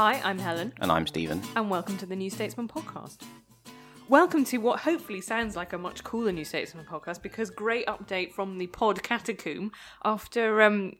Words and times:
Hi, 0.00 0.18
I'm 0.24 0.38
Helen, 0.38 0.72
And 0.80 0.90
I'm 0.90 1.06
Stephen. 1.06 1.42
and 1.56 1.68
welcome 1.68 1.98
to 1.98 2.06
the 2.06 2.16
New 2.16 2.30
Statesman 2.30 2.68
podcast. 2.68 3.18
Welcome 4.08 4.46
to 4.46 4.56
what 4.56 4.80
hopefully 4.80 5.20
sounds 5.20 5.56
like 5.56 5.74
a 5.74 5.78
much 5.78 6.02
cooler 6.04 6.32
New 6.32 6.46
Statesman 6.46 6.86
podcast 6.86 7.20
because 7.20 7.50
great 7.50 7.84
update 7.86 8.32
from 8.32 8.56
the 8.56 8.66
pod 8.68 9.02
catacomb 9.02 9.72
after 10.02 10.62
um, 10.62 10.94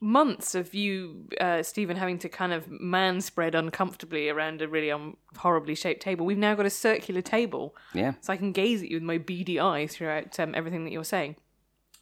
months 0.00 0.54
of 0.54 0.72
you, 0.74 1.28
uh, 1.38 1.62
Stephen, 1.62 1.98
having 1.98 2.18
to 2.20 2.30
kind 2.30 2.54
of 2.54 2.70
man 2.70 3.20
spread 3.20 3.54
uncomfortably 3.54 4.30
around 4.30 4.62
a 4.62 4.68
really 4.68 4.90
um, 4.90 5.18
horribly 5.36 5.74
shaped 5.74 6.00
table. 6.00 6.24
We've 6.24 6.38
now 6.38 6.54
got 6.54 6.64
a 6.64 6.70
circular 6.70 7.20
table 7.20 7.76
Yeah. 7.92 8.14
so 8.22 8.32
I 8.32 8.38
can 8.38 8.52
gaze 8.52 8.82
at 8.82 8.88
you 8.88 8.96
with 8.96 9.02
my 9.02 9.18
beady 9.18 9.60
eyes 9.60 9.94
throughout 9.94 10.40
um, 10.40 10.54
everything 10.54 10.84
that 10.84 10.92
you're 10.92 11.04
saying. 11.04 11.36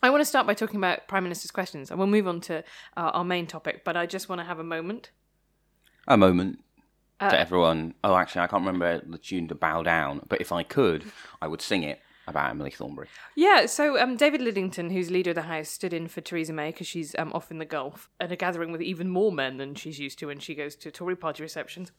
I 0.05 0.11
want 0.11 0.21
to 0.21 0.25
start 0.27 0.47
by 0.47 0.55
talking 0.55 0.77
about 0.77 1.09
Prime 1.09 1.25
Minister's 1.25 1.51
questions, 1.51 1.91
and 1.91 1.99
we'll 1.99 2.07
move 2.07 2.29
on 2.29 2.41
to 2.43 2.59
uh, 2.97 3.11
our 3.13 3.25
main 3.25 3.49
topic. 3.49 3.83
But 3.85 3.97
I 3.97 4.07
just 4.07 4.29
want 4.29 4.41
to 4.41 4.45
have 4.45 4.61
a 4.61 4.65
moment. 4.65 5.11
A 6.07 6.17
moment 6.17 6.61
Uh, 7.19 7.31
to 7.31 7.41
everyone. 7.41 7.95
Oh, 8.05 8.15
actually, 8.17 8.43
I 8.43 8.47
can't 8.47 8.65
remember 8.67 9.01
the 9.07 9.19
tune 9.19 9.49
to 9.49 9.55
bow 9.55 9.83
down, 9.83 10.21
but 10.29 10.41
if 10.41 10.53
I 10.53 10.63
could, 10.63 11.05
I 11.43 11.49
would 11.49 11.63
sing 11.63 11.83
it 11.83 12.01
about 12.29 12.51
Emily 12.51 12.71
Thornberry. 12.71 13.09
Yeah, 13.37 13.67
so 13.67 13.99
um, 14.01 14.17
David 14.17 14.41
Lidington, 14.41 14.93
who's 14.93 15.11
leader 15.11 15.31
of 15.31 15.37
the 15.37 15.43
House, 15.43 15.69
stood 15.69 15.93
in 15.93 16.09
for 16.09 16.21
Theresa 16.21 16.53
May 16.53 16.73
because 16.73 16.87
she's 16.89 17.15
um, 17.19 17.33
off 17.33 17.51
in 17.51 17.59
the 17.59 17.65
Gulf 17.65 18.11
at 18.21 18.33
a 18.33 18.37
gathering 18.37 18.71
with 18.73 18.83
even 18.83 19.09
more 19.09 19.31
men 19.33 19.57
than 19.57 19.75
she's 19.75 19.99
used 19.99 20.19
to 20.19 20.27
when 20.27 20.41
she 20.41 20.55
goes 20.55 20.75
to 20.77 20.91
Tory 20.91 21.17
party 21.17 21.43
receptions. 21.43 21.93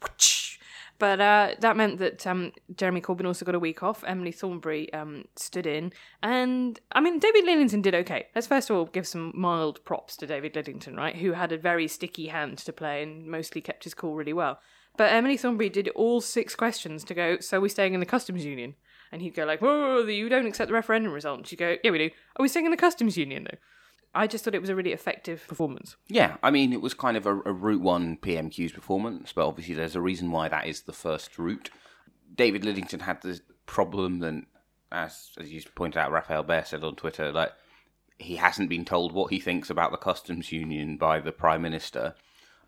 But 1.00 1.22
uh, 1.22 1.52
that 1.59 1.78
meant 1.78 2.00
that 2.00 2.25
um, 2.25 2.53
Jeremy 2.75 3.02
Corbyn 3.02 3.25
also 3.25 3.46
got 3.46 3.53
a 3.53 3.59
week 3.59 3.84
off. 3.84 4.03
Emily 4.06 4.31
Thornberry 4.31 4.91
um, 4.94 5.25
stood 5.35 5.68
in. 5.68 5.94
And, 6.24 6.80
I 6.91 7.02
mean, 7.02 7.19
David 7.19 7.46
Lidington 7.46 7.84
did 7.84 7.94
okay. 7.94 8.28
Let's 8.34 8.47
first 8.47 8.69
of 8.69 8.75
all 8.75 8.85
give 8.85 9.06
some 9.06 9.31
mild 9.35 9.84
props 9.85 10.18
to 10.18 10.28
David 10.28 10.56
Lidington, 10.56 10.97
right? 10.97 11.16
Who 11.16 11.34
had 11.34 11.52
a 11.52 11.58
very 11.58 11.88
sticky 11.88 12.28
hand 12.28 12.58
to 12.59 12.74
play 12.74 13.03
and 13.03 13.28
mostly 13.28 13.62
kept 13.62 13.84
his 13.84 13.94
cool 13.94 14.16
really 14.16 14.34
well. 14.34 14.59
But 14.97 15.12
Emily 15.12 15.38
Thornberry 15.38 15.69
did 15.69 15.90
all 15.90 16.22
six 16.22 16.56
questions 16.56 17.03
to 17.03 17.14
go, 17.14 17.40
so 17.40 17.58
are 17.58 17.62
we 17.62 17.69
staying 17.69 17.94
in 17.94 18.00
the 18.00 18.06
customs 18.06 18.44
union? 18.44 18.74
And 19.12 19.22
he'd 19.22 19.35
go 19.35 19.46
like, 19.46 19.62
whoa, 19.62 20.00
you 20.00 20.28
don't 20.28 20.47
accept 20.47 20.69
the 20.69 20.74
referendum 20.74 21.14
result. 21.14 21.38
And 21.38 21.47
she'd 21.47 21.59
go, 21.59 21.78
yeah, 21.84 21.91
we 21.91 22.00
do. 22.00 22.09
Are 22.35 22.41
we 22.41 22.47
staying 22.47 22.66
in 22.66 22.72
the 22.72 22.78
customs 22.78 23.16
union, 23.16 23.44
though? 23.44 23.58
I 24.17 24.25
just 24.25 24.44
thought 24.44 24.55
it 24.55 24.61
was 24.61 24.69
a 24.69 24.75
really 24.75 24.94
effective 24.94 25.45
performance. 25.47 25.95
Yeah, 26.07 26.38
I 26.41 26.50
mean, 26.50 26.73
it 26.73 26.81
was 26.81 26.95
kind 26.95 27.16
of 27.16 27.28
a, 27.28 27.33
a 27.41 27.53
Route 27.53 27.81
1 27.81 28.17
PMQ's 28.17 28.72
performance, 28.72 29.31
but 29.31 29.45
obviously 29.45 29.75
there's 29.75 29.95
a 29.95 30.01
reason 30.01 30.31
why 30.31 30.50
that 30.50 30.66
is 30.66 30.81
the 30.81 30.94
first 30.94 31.38
route. 31.38 31.69
David 32.35 32.63
Lidington 32.63 33.01
had 33.01 33.22
the 33.22 33.39
problem 33.67 34.19
that, 34.19 34.44
as, 34.91 35.29
as 35.39 35.53
you 35.53 35.61
pointed 35.75 36.00
out, 36.00 36.11
Raphael 36.11 36.44
Behr 36.44 36.66
said 36.66 36.83
on 36.83 36.95
Twitter, 36.95 37.31
like, 37.31 37.53
he 38.17 38.38
hasn't 38.38 38.69
been 38.69 38.85
told 38.85 39.11
what 39.11 39.31
he 39.31 39.39
thinks 39.39 39.69
about 39.69 39.91
the 39.91 39.97
customs 39.97 40.51
union 40.51 40.97
by 40.97 41.19
the 41.19 41.31
Prime 41.31 41.61
Minister. 41.61 42.16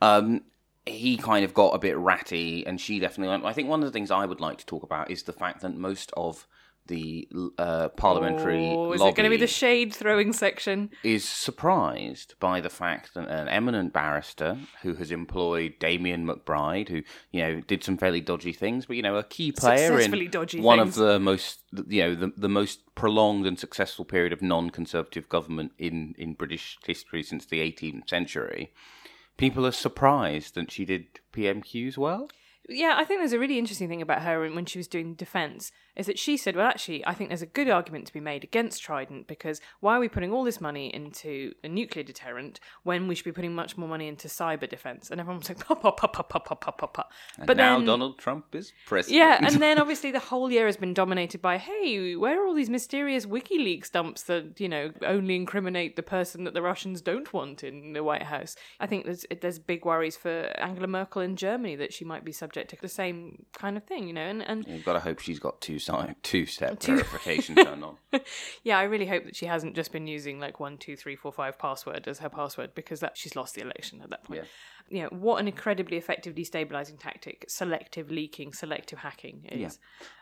Um, 0.04 0.44
he 0.86 1.18
kind 1.18 1.44
of 1.44 1.56
got 1.56 1.74
a 1.74 1.80
bit 1.80 1.98
ratty, 1.98 2.66
and 2.66 2.80
she 2.80 3.00
definitely 3.00 3.30
went. 3.30 3.46
I 3.46 3.54
think 3.54 3.68
one 3.68 3.82
of 3.82 3.88
the 3.88 3.92
things 3.92 4.12
I 4.12 4.28
would 4.28 4.40
like 4.40 4.60
to 4.60 4.66
talk 4.68 4.84
about 4.84 5.10
is 5.10 5.24
the 5.24 5.34
fact 5.34 5.62
that 5.62 5.76
most 5.76 6.12
of 6.16 6.48
the 6.90 7.28
uh, 7.58 7.88
parliamentary 7.90 8.74
Oh, 8.76 8.92
is 8.92 9.00
it 9.02 9.16
going 9.16 9.24
to 9.24 9.30
be 9.30 9.38
the 9.38 9.48
shade 9.48 9.94
throwing 9.94 10.34
section? 10.34 10.90
is 11.04 11.24
surprised 11.24 12.34
by 12.40 12.60
the 12.60 12.70
fact 12.70 13.14
that 13.14 13.30
an 13.30 13.48
eminent 13.48 13.94
barrister 13.94 14.58
who 14.82 14.96
has 14.96 15.12
employed 15.12 15.76
Damian 15.80 16.28
McBride, 16.28 16.90
who 16.90 17.02
you 17.32 17.42
know 17.42 17.62
did 17.62 17.84
some 17.84 17.98
fairly 17.98 18.20
dodgy 18.20 18.52
things, 18.52 18.86
but 18.88 18.98
you 18.98 19.02
know 19.02 19.16
a 19.16 19.24
key 19.24 19.52
player 19.54 20.00
in 20.00 20.30
dodgy 20.30 20.60
one 20.60 20.80
things. 20.80 20.98
of 20.98 21.06
the 21.06 21.20
most 21.20 21.60
you 21.88 22.04
know 22.04 22.16
the, 22.16 22.34
the 22.36 22.50
most 22.50 22.82
prolonged 22.96 23.46
and 23.46 23.58
successful 23.58 24.04
period 24.04 24.34
of 24.34 24.42
non-conservative 24.42 25.30
government 25.30 25.72
in 25.78 26.16
in 26.18 26.34
British 26.34 26.78
history 26.86 27.24
since 27.24 27.46
the 27.46 27.60
18th 27.62 28.10
century. 28.10 28.74
People 29.38 29.66
are 29.66 29.72
surprised 29.72 30.56
that 30.56 30.70
she 30.70 30.84
did 30.84 31.06
PMQs 31.34 31.98
well. 31.98 32.30
Yeah, 32.70 32.96
I 32.98 33.04
think 33.04 33.22
there's 33.22 33.34
a 33.34 33.40
really 33.40 33.58
interesting 33.58 33.90
thing 33.90 34.02
about 34.02 34.22
her 34.22 34.50
when 34.50 34.66
she 34.66 34.80
was 34.80 34.88
doing 34.88 35.16
defence 35.16 35.72
is 36.00 36.06
that 36.06 36.18
she 36.18 36.38
said, 36.38 36.56
well, 36.56 36.68
actually, 36.68 37.06
I 37.06 37.14
think 37.14 37.30
there's 37.30 37.42
a 37.42 37.46
good 37.46 37.70
argument 37.70 38.08
to 38.08 38.14
be 38.14 38.22
made 38.22 38.46
against 38.46 38.82
Trident 38.82 39.28
because 39.28 39.60
why 39.82 39.98
are 39.98 40.00
we 40.00 40.08
putting 40.08 40.32
all 40.32 40.46
this 40.46 40.62
money 40.62 40.94
into 40.94 41.54
a 41.62 41.68
nuclear 41.68 42.04
deterrent 42.04 42.62
when 42.84 43.10
we 43.10 43.16
should 43.16 43.26
be 43.26 43.34
putting 43.34 43.54
much 43.54 43.78
more 43.78 43.90
money 43.90 44.08
into 44.08 44.30
cyber 44.30 44.68
defence? 44.68 45.12
And 45.12 45.20
everyone 45.20 45.40
was 45.40 45.50
like, 45.50 45.60
pa 45.60 45.76
pa 45.76 45.92
pa 45.92 46.08
pa 46.08 46.24
pa 46.24 46.40
pa 46.40 46.72
pa 46.72 46.88
pa. 46.88 47.04
And 47.38 47.48
But 47.48 47.58
now 47.58 47.78
then, 47.78 47.86
Donald 47.86 48.18
Trump 48.18 48.56
is 48.56 48.72
president. 48.86 49.18
Yeah, 49.18 49.46
and 49.46 49.56
then 49.62 49.78
obviously 49.78 50.12
the 50.12 50.20
whole 50.20 50.50
year 50.50 50.68
has 50.68 50.78
been 50.78 50.94
dominated 50.94 51.42
by, 51.42 51.58
hey, 51.58 52.16
where 52.16 52.42
are 52.42 52.48
all 52.48 52.54
these 52.54 52.70
mysterious 52.70 53.26
WikiLeaks 53.26 53.92
dumps 53.92 54.24
that 54.24 54.60
you 54.60 54.70
know 54.70 54.92
only 55.06 55.36
incriminate 55.36 55.98
the 55.98 56.04
person 56.04 56.46
that 56.46 56.54
the 56.54 56.62
Russians 56.62 57.02
don't 57.02 57.34
want 57.34 57.62
in 57.62 57.92
the 57.92 58.04
White 58.04 58.24
House? 58.24 58.56
I 58.80 58.88
think 58.88 59.04
there's 59.04 59.26
there's 59.42 59.60
big 59.60 59.84
worries 59.84 60.16
for 60.16 60.54
Angela 60.60 60.88
Merkel 60.88 61.22
in 61.22 61.36
Germany 61.36 61.76
that 61.76 61.92
she 61.92 62.06
might 62.06 62.24
be 62.24 62.32
subject 62.32 62.59
to 62.68 62.76
the 62.82 62.90
same 62.90 63.46
kind 63.54 63.78
of 63.78 63.86
thing, 63.86 64.08
you 64.08 64.14
know, 64.14 64.22
and 64.22 64.42
and 64.42 64.68
You've 64.68 64.84
got 64.84 64.94
to 64.94 65.00
hope 65.00 65.20
she's 65.20 65.40
got 65.40 65.62
two 65.62 65.80
two 66.24 66.46
step 66.46 66.80
Two- 66.80 66.96
verification 66.96 67.56
turned 67.56 67.84
on. 67.84 67.96
yeah, 68.64 68.78
I 68.78 68.84
really 68.84 69.06
hope 69.06 69.24
that 69.24 69.36
she 69.36 69.46
hasn't 69.46 69.76
just 69.76 69.92
been 69.92 70.08
using 70.08 70.40
like 70.40 70.60
one, 70.60 70.78
two, 70.78 70.96
three, 70.98 71.16
four, 71.16 71.32
five 71.32 71.58
password 71.58 72.08
as 72.08 72.20
her 72.20 72.30
password 72.30 72.76
because 72.76 73.00
that 73.00 73.18
she's 73.18 73.36
lost 73.36 73.56
the 73.56 73.62
election 73.62 74.02
at 74.02 74.10
that 74.10 74.24
point. 74.26 74.40
You 74.90 75.04
know, 75.04 75.10
what 75.12 75.40
an 75.40 75.48
incredibly 75.48 75.98
effective 75.98 76.34
destabilizing 76.34 77.00
tactic 77.00 77.46
selective 77.48 78.10
leaking, 78.10 78.54
selective 78.54 79.00
hacking 79.00 79.46
is. 79.52 79.78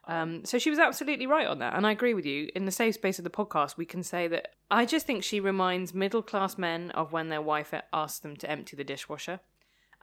Um, 0.07 0.43
so 0.43 0.59
she 0.59 0.69
was 0.69 0.77
absolutely 0.77 1.25
right 1.25 1.47
on 1.47 1.59
that. 1.59 1.73
And 1.73 1.87
I 1.87 1.91
agree 1.91 2.13
with 2.13 2.25
you. 2.25 2.49
In 2.53 2.65
the 2.65 2.71
safe 2.71 2.95
space 2.95 3.17
of 3.17 3.23
the 3.23 3.29
podcast, 3.29 3.77
we 3.77 3.85
can 3.85 4.03
say 4.03 4.27
that 4.27 4.55
I 4.69 4.85
just 4.85 5.05
think 5.05 5.23
she 5.23 5.39
reminds 5.39 5.93
middle 5.93 6.21
class 6.21 6.57
men 6.57 6.91
of 6.91 7.13
when 7.13 7.29
their 7.29 7.41
wife 7.41 7.73
asks 7.93 8.19
them 8.19 8.35
to 8.37 8.49
empty 8.51 8.75
the 8.75 8.83
dishwasher. 8.83 9.39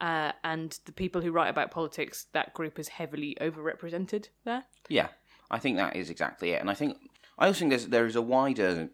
Uh, 0.00 0.32
and 0.42 0.78
the 0.86 0.92
people 0.92 1.20
who 1.20 1.30
write 1.30 1.48
about 1.48 1.70
politics, 1.70 2.26
that 2.32 2.52
group 2.52 2.78
is 2.78 2.88
heavily 2.88 3.36
overrepresented 3.40 4.28
there. 4.44 4.64
Yeah, 4.88 5.08
I 5.50 5.58
think 5.58 5.76
that 5.76 5.96
is 5.96 6.10
exactly 6.10 6.50
it, 6.50 6.60
and 6.60 6.70
I 6.70 6.74
think 6.74 6.98
I 7.38 7.46
also 7.46 7.60
think 7.60 7.70
there's 7.70 7.86
there 7.86 8.06
is 8.06 8.16
a 8.16 8.22
wider 8.22 8.90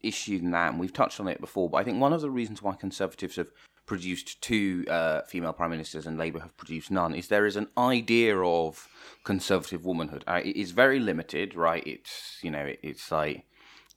issue 0.00 0.38
than 0.38 0.50
that, 0.52 0.70
and 0.70 0.80
we've 0.80 0.92
touched 0.92 1.20
on 1.20 1.28
it 1.28 1.40
before. 1.40 1.68
But 1.68 1.78
I 1.78 1.84
think 1.84 2.00
one 2.00 2.12
of 2.12 2.20
the 2.20 2.30
reasons 2.30 2.62
why 2.62 2.74
Conservatives 2.74 3.36
have 3.36 3.48
produced 3.86 4.40
two 4.40 4.84
uh, 4.88 5.22
female 5.22 5.52
prime 5.52 5.70
ministers 5.70 6.06
and 6.06 6.16
Labour 6.16 6.40
have 6.40 6.56
produced 6.56 6.90
none 6.90 7.14
is 7.14 7.28
there 7.28 7.46
is 7.46 7.56
an 7.56 7.68
idea 7.76 8.38
of 8.38 8.88
conservative 9.24 9.84
womanhood. 9.84 10.24
Uh, 10.26 10.40
it 10.44 10.56
is 10.56 10.70
very 10.70 11.00
limited, 11.00 11.54
right? 11.54 11.86
It's 11.86 12.38
you 12.42 12.50
know 12.50 12.64
it, 12.64 12.78
it's 12.82 13.10
like 13.10 13.44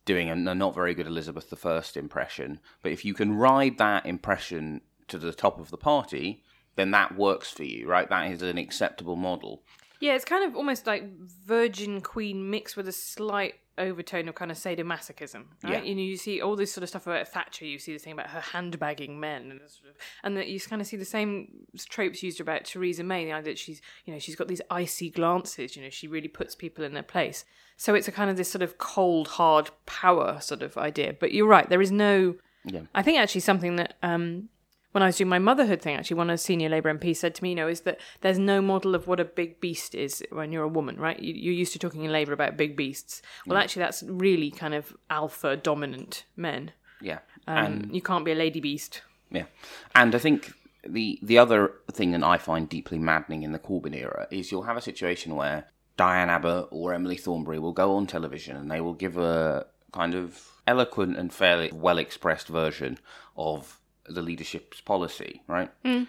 doing 0.06 0.30
a, 0.30 0.34
a 0.34 0.56
not 0.56 0.76
very 0.76 0.94
good 0.94 1.08
Elizabeth 1.08 1.54
I 1.66 1.82
impression, 1.96 2.60
but 2.82 2.92
if 2.92 3.06
you 3.06 3.14
can 3.14 3.36
ride 3.36 3.78
that 3.78 4.06
impression 4.06 4.82
to 5.08 5.18
the 5.18 5.34
top 5.34 5.60
of 5.60 5.70
the 5.70 5.78
party, 5.78 6.44
then 6.76 6.92
that 6.92 7.16
works 7.16 7.52
for 7.52 7.64
you, 7.64 7.88
right? 7.88 8.10
That 8.10 8.32
is 8.32 8.42
an 8.42 8.58
acceptable 8.58 9.16
model. 9.16 9.64
Yeah, 10.00 10.14
it's 10.14 10.26
kind 10.26 10.44
of 10.44 10.56
almost 10.56 10.86
like 10.88 11.10
Virgin 11.46 12.02
Queen 12.02 12.50
mixed 12.50 12.76
with 12.76 12.88
a 12.88 12.92
slight 12.92 13.56
overtone 13.78 14.28
of 14.28 14.36
kind 14.36 14.52
of 14.52 14.58
sadomasochism, 14.58 15.46
right? 15.64 15.74
Yeah. 15.74 15.82
You 15.84 15.96
know, 15.96 16.02
you 16.02 16.18
see 16.18 16.42
all 16.42 16.56
this 16.56 16.72
sort 16.74 16.84
of 16.84 16.90
stuff 16.90 17.08
about 17.08 17.28
Thatcher. 17.28 17.66
You 17.66 17.80
see 17.80 17.94
this 17.94 18.04
thing 18.04 18.14
about 18.14 18.28
her 18.28 18.42
handbagging 18.42 19.20
men, 19.20 19.52
and 19.52 19.60
sort 19.62 19.90
of, 19.90 19.96
and 20.24 20.38
that 20.38 20.48
you 20.48 20.60
kind 20.60 20.82
of 20.82 20.88
see 20.88 20.98
the 20.98 21.06
same 21.06 21.66
tropes 21.78 22.24
used 22.24 22.40
about 22.40 22.66
Theresa 22.66 23.04
May. 23.04 23.26
The 23.26 23.34
idea 23.34 23.54
that 23.54 23.60
she's, 23.60 23.82
you 24.06 24.14
know, 24.14 24.20
she's 24.20 24.36
got 24.36 24.48
these 24.48 24.62
icy 24.70 25.10
glances. 25.10 25.76
You 25.76 25.84
know, 25.84 25.90
she 25.90 26.08
really 26.08 26.28
puts 26.28 26.56
people 26.56 26.84
in 26.84 26.94
their 26.94 27.04
place. 27.04 27.46
So 27.78 27.94
it's 27.96 28.08
a 28.08 28.12
kind 28.12 28.30
of 28.30 28.38
this 28.38 28.50
sort 28.50 28.62
of 28.62 28.78
cold, 28.78 29.28
hard 29.30 29.70
power 29.86 30.40
sort 30.42 30.62
of 30.62 30.78
idea. 30.78 31.16
But 31.18 31.32
you're 31.34 31.48
right. 31.48 31.70
There 31.70 31.82
is 31.82 31.92
no. 31.92 32.36
Yeah. 32.64 32.82
I 32.96 33.02
think 33.02 33.20
actually 33.20 33.42
something 33.42 33.76
that 33.76 33.96
um, 34.02 34.50
when 34.96 35.04
I 35.04 35.08
was 35.08 35.18
doing 35.18 35.28
my 35.28 35.40
motherhood 35.40 35.82
thing, 35.82 35.98
actually, 35.98 36.16
one 36.16 36.30
of 36.30 36.36
the 36.36 36.38
senior 36.38 36.70
Labour 36.70 36.94
MPs 36.94 37.18
said 37.18 37.36
to 37.36 37.44
me, 37.44 37.50
you 37.50 37.56
know, 37.56 37.68
is 37.68 37.82
that 37.82 38.00
there's 38.22 38.40
no 38.40 38.62
model 38.62 38.96
of 38.96 39.08
what 39.08 39.20
a 39.20 39.26
big 39.26 39.60
beast 39.60 39.94
is 39.94 40.24
when 40.30 40.54
you're 40.54 40.64
a 40.64 40.70
woman, 40.70 40.96
right? 40.96 41.20
You, 41.20 41.34
you're 41.34 41.54
used 41.54 41.74
to 41.74 41.80
talking 41.80 42.06
in 42.06 42.14
Labour 42.14 42.32
about 42.32 42.56
big 42.56 42.78
beasts. 42.78 43.22
Well, 43.46 43.58
actually, 43.58 43.82
that's 43.82 44.04
really 44.04 44.52
kind 44.52 44.74
of 44.74 44.96
alpha 45.10 45.58
dominant 45.58 46.24
men. 46.38 46.72
Yeah. 47.02 47.20
Um, 47.46 47.90
you 47.92 48.02
can't 48.02 48.24
be 48.24 48.32
a 48.32 48.36
lady 48.36 48.62
beast. 48.62 49.02
Yeah, 49.32 49.48
and 49.96 50.16
I 50.16 50.18
think 50.18 50.54
the 50.88 51.20
the 51.22 51.40
other 51.40 51.74
thing 51.92 52.12
that 52.12 52.24
I 52.24 52.38
find 52.38 52.70
deeply 52.70 52.98
maddening 52.98 53.44
in 53.44 53.52
the 53.52 53.60
Corbyn 53.60 53.94
era 53.94 54.28
is 54.32 54.50
you'll 54.50 54.64
have 54.64 54.78
a 54.78 54.82
situation 54.82 55.36
where 55.36 55.66
Diane 55.98 56.30
Abbott 56.30 56.70
or 56.72 56.94
Emily 56.94 57.18
Thornberry 57.18 57.60
will 57.60 57.74
go 57.74 57.98
on 57.98 58.08
television 58.08 58.56
and 58.56 58.72
they 58.72 58.80
will 58.80 58.94
give 58.94 59.18
a 59.18 59.66
kind 59.92 60.16
of 60.16 60.54
eloquent 60.66 61.18
and 61.18 61.34
fairly 61.34 61.70
well 61.74 61.98
expressed 61.98 62.48
version 62.48 62.98
of 63.36 63.82
the 64.08 64.22
leadership's 64.22 64.82
policy, 64.82 65.42
right? 65.48 65.72
Hmm. 65.84 66.04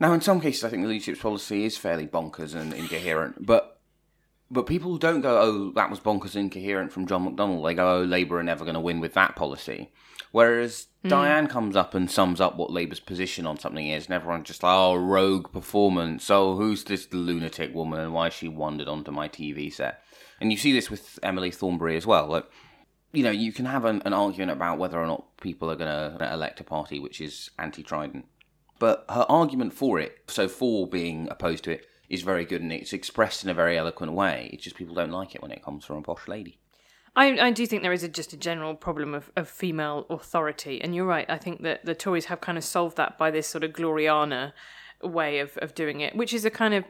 Now, 0.00 0.12
in 0.12 0.20
some 0.20 0.40
cases, 0.40 0.64
I 0.64 0.68
think 0.68 0.82
the 0.82 0.88
leadership's 0.88 1.20
policy 1.20 1.64
is 1.64 1.76
fairly 1.76 2.06
bonkers 2.06 2.54
and 2.54 2.72
incoherent, 2.72 3.46
but 3.46 3.74
but 4.50 4.66
people 4.66 4.98
don't 4.98 5.22
go, 5.22 5.40
oh, 5.40 5.72
that 5.72 5.90
was 5.90 6.00
bonkers 6.00 6.34
and 6.34 6.44
incoherent 6.44 6.92
from 6.92 7.06
John 7.06 7.26
McDonnell. 7.26 7.66
They 7.66 7.74
go, 7.74 8.00
oh, 8.00 8.04
Labour 8.04 8.38
are 8.38 8.42
never 8.42 8.64
going 8.64 8.74
to 8.74 8.80
win 8.80 9.00
with 9.00 9.14
that 9.14 9.34
policy. 9.34 9.90
Whereas 10.32 10.88
hmm. 11.02 11.08
Diane 11.08 11.46
comes 11.46 11.76
up 11.76 11.94
and 11.94 12.10
sums 12.10 12.40
up 12.40 12.56
what 12.56 12.70
Labour's 12.70 13.00
position 13.00 13.46
on 13.46 13.58
something 13.58 13.88
is, 13.88 14.06
and 14.06 14.14
everyone's 14.14 14.46
just 14.46 14.62
like, 14.62 14.74
oh, 14.74 14.96
rogue 14.96 15.52
performance. 15.52 16.28
Oh, 16.30 16.56
who's 16.56 16.84
this 16.84 17.12
lunatic 17.12 17.74
woman 17.74 18.00
and 18.00 18.12
why 18.12 18.28
she 18.28 18.48
wandered 18.48 18.88
onto 18.88 19.10
my 19.10 19.28
TV 19.28 19.72
set? 19.72 20.02
And 20.40 20.52
you 20.52 20.58
see 20.58 20.72
this 20.72 20.90
with 20.90 21.18
Emily 21.22 21.50
Thornberry 21.50 21.96
as 21.96 22.06
well. 22.06 22.26
Like, 22.26 22.46
you 23.14 23.22
know, 23.22 23.30
you 23.30 23.52
can 23.52 23.64
have 23.66 23.84
an, 23.84 24.02
an 24.04 24.12
argument 24.12 24.50
about 24.50 24.78
whether 24.78 24.98
or 24.98 25.06
not 25.06 25.36
people 25.40 25.70
are 25.70 25.76
going 25.76 26.18
to 26.18 26.32
elect 26.32 26.60
a 26.60 26.64
party 26.64 26.98
which 26.98 27.20
is 27.20 27.50
anti 27.58 27.82
Trident. 27.82 28.26
But 28.78 29.04
her 29.08 29.24
argument 29.28 29.72
for 29.72 30.00
it, 30.00 30.18
so 30.26 30.48
for 30.48 30.86
being 30.86 31.28
opposed 31.30 31.64
to 31.64 31.72
it, 31.72 31.86
is 32.08 32.22
very 32.22 32.44
good 32.44 32.60
and 32.60 32.72
it's 32.72 32.92
expressed 32.92 33.44
in 33.44 33.50
a 33.50 33.54
very 33.54 33.78
eloquent 33.78 34.12
way. 34.12 34.50
It's 34.52 34.64
just 34.64 34.76
people 34.76 34.94
don't 34.94 35.10
like 35.10 35.34
it 35.34 35.42
when 35.42 35.52
it 35.52 35.62
comes 35.62 35.84
from 35.84 35.98
a 35.98 36.02
posh 36.02 36.28
lady. 36.28 36.58
I, 37.16 37.38
I 37.38 37.50
do 37.52 37.66
think 37.66 37.82
there 37.82 37.92
is 37.92 38.02
a, 38.02 38.08
just 38.08 38.32
a 38.32 38.36
general 38.36 38.74
problem 38.74 39.14
of, 39.14 39.30
of 39.36 39.48
female 39.48 40.04
authority, 40.10 40.82
and 40.82 40.94
you're 40.94 41.06
right. 41.06 41.28
I 41.28 41.38
think 41.38 41.62
that 41.62 41.84
the 41.84 41.94
Tories 41.94 42.24
have 42.26 42.40
kind 42.40 42.58
of 42.58 42.64
solved 42.64 42.96
that 42.96 43.16
by 43.16 43.30
this 43.30 43.46
sort 43.46 43.62
of 43.62 43.72
Gloriana 43.72 44.52
way 45.02 45.38
of, 45.38 45.56
of 45.58 45.74
doing 45.74 46.00
it, 46.00 46.16
which 46.16 46.34
is 46.34 46.44
a 46.44 46.50
kind 46.50 46.74
of 46.74 46.84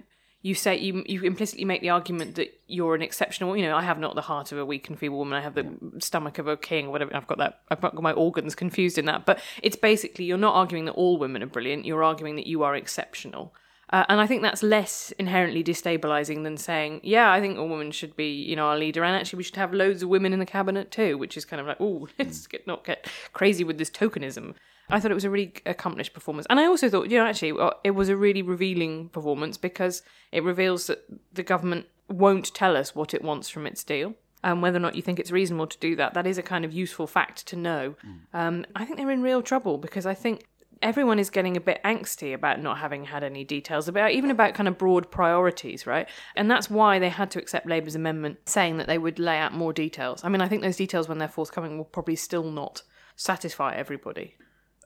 you 0.44 0.54
say 0.54 0.76
you 0.76 1.02
you 1.06 1.22
implicitly 1.22 1.64
make 1.64 1.80
the 1.80 1.88
argument 1.88 2.34
that 2.34 2.60
you're 2.66 2.94
an 2.94 3.00
exceptional. 3.00 3.56
You 3.56 3.62
know, 3.62 3.74
I 3.74 3.82
have 3.82 3.98
not 3.98 4.14
the 4.14 4.20
heart 4.20 4.52
of 4.52 4.58
a 4.58 4.66
weak 4.66 4.90
and 4.90 4.98
feeble 4.98 5.16
woman. 5.16 5.38
I 5.38 5.40
have 5.40 5.54
the 5.54 5.74
stomach 6.00 6.36
of 6.36 6.46
a 6.46 6.54
king, 6.54 6.88
or 6.88 6.90
whatever. 6.90 7.16
I've 7.16 7.26
got 7.26 7.38
that. 7.38 7.60
I've 7.70 7.80
got 7.80 7.94
my 7.94 8.12
organs 8.12 8.54
confused 8.54 8.98
in 8.98 9.06
that. 9.06 9.24
But 9.24 9.40
it's 9.62 9.74
basically 9.74 10.26
you're 10.26 10.36
not 10.36 10.54
arguing 10.54 10.84
that 10.84 10.92
all 10.92 11.16
women 11.16 11.42
are 11.42 11.46
brilliant. 11.46 11.86
You're 11.86 12.04
arguing 12.04 12.36
that 12.36 12.46
you 12.46 12.62
are 12.62 12.76
exceptional. 12.76 13.54
Uh, 13.88 14.04
and 14.10 14.20
I 14.20 14.26
think 14.26 14.42
that's 14.42 14.62
less 14.62 15.12
inherently 15.18 15.64
destabilizing 15.64 16.42
than 16.42 16.58
saying, 16.58 17.00
yeah, 17.02 17.32
I 17.32 17.40
think 17.40 17.56
a 17.56 17.64
woman 17.64 17.90
should 17.90 18.14
be, 18.14 18.30
you 18.30 18.54
know, 18.54 18.66
our 18.66 18.76
leader, 18.76 19.02
and 19.02 19.16
actually 19.16 19.38
we 19.38 19.44
should 19.44 19.56
have 19.56 19.72
loads 19.72 20.02
of 20.02 20.10
women 20.10 20.34
in 20.34 20.40
the 20.40 20.46
cabinet 20.46 20.90
too, 20.90 21.16
which 21.16 21.38
is 21.38 21.46
kind 21.46 21.58
of 21.58 21.66
like, 21.66 21.78
oh, 21.80 22.06
let's 22.18 22.46
get, 22.46 22.66
not 22.66 22.84
get 22.84 23.08
crazy 23.32 23.64
with 23.64 23.78
this 23.78 23.90
tokenism. 23.90 24.56
I 24.90 25.00
thought 25.00 25.10
it 25.10 25.14
was 25.14 25.24
a 25.24 25.30
really 25.30 25.54
accomplished 25.66 26.12
performance, 26.12 26.46
and 26.50 26.60
I 26.60 26.66
also 26.66 26.88
thought, 26.88 27.10
you 27.10 27.18
know, 27.18 27.26
actually, 27.26 27.58
it 27.84 27.92
was 27.92 28.08
a 28.08 28.16
really 28.16 28.42
revealing 28.42 29.08
performance 29.08 29.56
because 29.56 30.02
it 30.32 30.42
reveals 30.42 30.86
that 30.88 31.04
the 31.32 31.42
government 31.42 31.86
won't 32.08 32.52
tell 32.54 32.76
us 32.76 32.94
what 32.94 33.14
it 33.14 33.22
wants 33.22 33.48
from 33.48 33.66
its 33.66 33.82
deal. 33.82 34.14
And 34.42 34.60
whether 34.60 34.76
or 34.76 34.80
not 34.80 34.94
you 34.94 35.00
think 35.00 35.18
it's 35.18 35.30
reasonable 35.30 35.68
to 35.68 35.78
do 35.78 35.96
that, 35.96 36.12
that 36.12 36.26
is 36.26 36.36
a 36.36 36.42
kind 36.42 36.66
of 36.66 36.72
useful 36.74 37.06
fact 37.06 37.46
to 37.46 37.56
know. 37.56 37.94
Um, 38.34 38.66
I 38.76 38.84
think 38.84 38.98
they're 38.98 39.10
in 39.10 39.22
real 39.22 39.40
trouble 39.40 39.78
because 39.78 40.04
I 40.04 40.12
think 40.12 40.44
everyone 40.82 41.18
is 41.18 41.30
getting 41.30 41.56
a 41.56 41.60
bit 41.60 41.80
angsty 41.82 42.34
about 42.34 42.60
not 42.60 42.76
having 42.76 43.04
had 43.04 43.24
any 43.24 43.42
details 43.42 43.88
about 43.88 44.10
even 44.10 44.30
about 44.30 44.52
kind 44.52 44.68
of 44.68 44.76
broad 44.76 45.10
priorities 45.10 45.86
right? 45.86 46.06
And 46.36 46.50
that's 46.50 46.68
why 46.68 46.98
they 46.98 47.08
had 47.08 47.30
to 47.32 47.38
accept 47.38 47.66
labour's 47.66 47.94
amendment 47.94 48.38
saying 48.44 48.76
that 48.76 48.86
they 48.86 48.98
would 48.98 49.18
lay 49.18 49.38
out 49.38 49.54
more 49.54 49.72
details. 49.72 50.22
I 50.22 50.28
mean 50.28 50.42
i 50.42 50.48
think 50.48 50.60
those 50.60 50.76
details 50.76 51.08
when 51.08 51.16
they're 51.18 51.28
forthcoming 51.28 51.78
will 51.78 51.84
probably 51.84 52.16
still 52.16 52.44
not 52.44 52.82
satisfy 53.16 53.74
everybody 53.74 54.36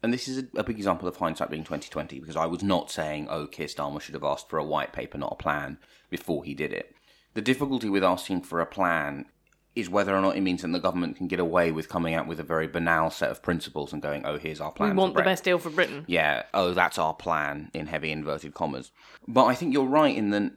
And 0.02 0.12
this 0.12 0.28
is 0.28 0.38
a, 0.38 0.60
a 0.60 0.64
big 0.64 0.76
example 0.76 1.08
of 1.08 1.16
hindsight 1.16 1.50
being 1.50 1.64
2020 1.64 2.20
because 2.20 2.36
I 2.36 2.46
was 2.46 2.62
not 2.62 2.90
saying, 2.90 3.28
oh, 3.30 3.46
Keir 3.46 3.66
Starmer 3.66 4.00
should 4.00 4.14
have 4.14 4.24
asked 4.24 4.48
for 4.48 4.58
a 4.58 4.64
white 4.64 4.92
paper, 4.92 5.18
not 5.18 5.32
a 5.32 5.42
plan, 5.42 5.78
before 6.10 6.44
he 6.44 6.54
did 6.54 6.72
it. 6.72 6.94
The 7.34 7.42
difficulty 7.42 7.88
with 7.88 8.04
asking 8.04 8.42
for 8.42 8.60
a 8.60 8.66
plan 8.66 9.26
is 9.74 9.88
whether 9.88 10.16
or 10.16 10.20
not 10.20 10.36
it 10.36 10.40
means 10.40 10.62
that 10.62 10.72
the 10.72 10.80
government 10.80 11.16
can 11.16 11.28
get 11.28 11.38
away 11.38 11.70
with 11.70 11.88
coming 11.88 12.14
out 12.14 12.26
with 12.26 12.40
a 12.40 12.42
very 12.42 12.66
banal 12.66 13.10
set 13.10 13.30
of 13.30 13.42
principles 13.42 13.92
and 13.92 14.02
going, 14.02 14.26
oh, 14.26 14.36
here's 14.36 14.60
our 14.60 14.72
plan. 14.72 14.90
we 14.90 14.96
want 14.96 15.14
the 15.14 15.22
best 15.22 15.44
deal 15.44 15.58
for 15.58 15.70
britain 15.70 16.04
Yeah, 16.08 16.42
oh, 16.52 16.74
that's 16.74 16.98
our 16.98 17.14
plan 17.14 17.70
in 17.74 17.86
heavy 17.86 18.10
inverted 18.10 18.54
commas. 18.54 18.90
But 19.26 19.44
I 19.44 19.54
think 19.54 19.72
you're 19.72 19.84
right 19.84 20.16
in 20.16 20.30
that 20.30 20.52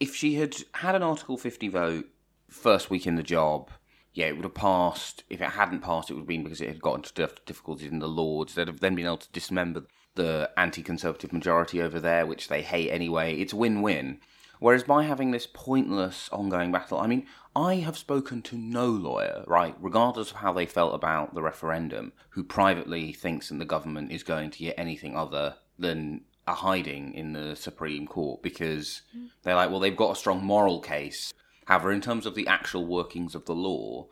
if 0.00 0.16
she 0.16 0.34
had 0.34 0.56
had 0.72 0.94
an 0.94 1.02
Article 1.02 1.36
50 1.36 1.68
vote 1.68 2.06
first 2.48 2.90
week 2.90 3.06
in 3.06 3.14
the 3.14 3.22
job, 3.22 3.70
yeah, 4.14 4.26
it 4.26 4.36
would 4.36 4.44
have 4.44 4.54
passed. 4.54 5.24
If 5.28 5.40
it 5.40 5.50
hadn't 5.50 5.80
passed, 5.80 6.10
it 6.10 6.14
would 6.14 6.20
have 6.20 6.28
been 6.28 6.44
because 6.44 6.60
it 6.60 6.68
had 6.68 6.80
got 6.80 6.94
into 6.94 7.28
difficulties 7.44 7.90
in 7.90 7.98
the 7.98 8.08
Lords. 8.08 8.54
They'd 8.54 8.68
have 8.68 8.80
then 8.80 8.94
been 8.94 9.06
able 9.06 9.18
to 9.18 9.32
dismember 9.32 9.84
the 10.14 10.50
anti 10.56 10.82
conservative 10.82 11.32
majority 11.32 11.82
over 11.82 11.98
there, 11.98 12.24
which 12.24 12.48
they 12.48 12.62
hate 12.62 12.90
anyway. 12.90 13.34
It's 13.34 13.52
win 13.52 13.82
win. 13.82 14.20
Whereas 14.60 14.84
by 14.84 15.02
having 15.02 15.32
this 15.32 15.48
pointless 15.52 16.28
ongoing 16.30 16.70
battle, 16.70 16.98
I 16.98 17.08
mean, 17.08 17.26
I 17.56 17.76
have 17.76 17.98
spoken 17.98 18.40
to 18.42 18.56
no 18.56 18.86
lawyer, 18.86 19.44
right, 19.46 19.74
regardless 19.80 20.30
of 20.30 20.38
how 20.38 20.52
they 20.52 20.64
felt 20.64 20.94
about 20.94 21.34
the 21.34 21.42
referendum, 21.42 22.12
who 22.30 22.44
privately 22.44 23.12
thinks 23.12 23.48
that 23.48 23.58
the 23.58 23.64
government 23.64 24.12
is 24.12 24.22
going 24.22 24.50
to 24.50 24.58
get 24.60 24.78
anything 24.78 25.16
other 25.16 25.56
than 25.78 26.22
a 26.46 26.54
hiding 26.54 27.14
in 27.14 27.32
the 27.32 27.56
Supreme 27.56 28.06
Court 28.06 28.42
because 28.42 29.02
mm. 29.16 29.28
they're 29.42 29.54
like, 29.54 29.70
well, 29.70 29.80
they've 29.80 29.96
got 29.96 30.12
a 30.12 30.18
strong 30.18 30.44
moral 30.44 30.80
case. 30.80 31.32
However, 31.66 31.92
in 31.92 32.00
terms 32.00 32.26
of 32.26 32.34
the 32.34 32.46
actual 32.46 32.86
workings 32.86 33.34
of 33.34 33.46
the 33.46 33.54
law, 33.54 34.08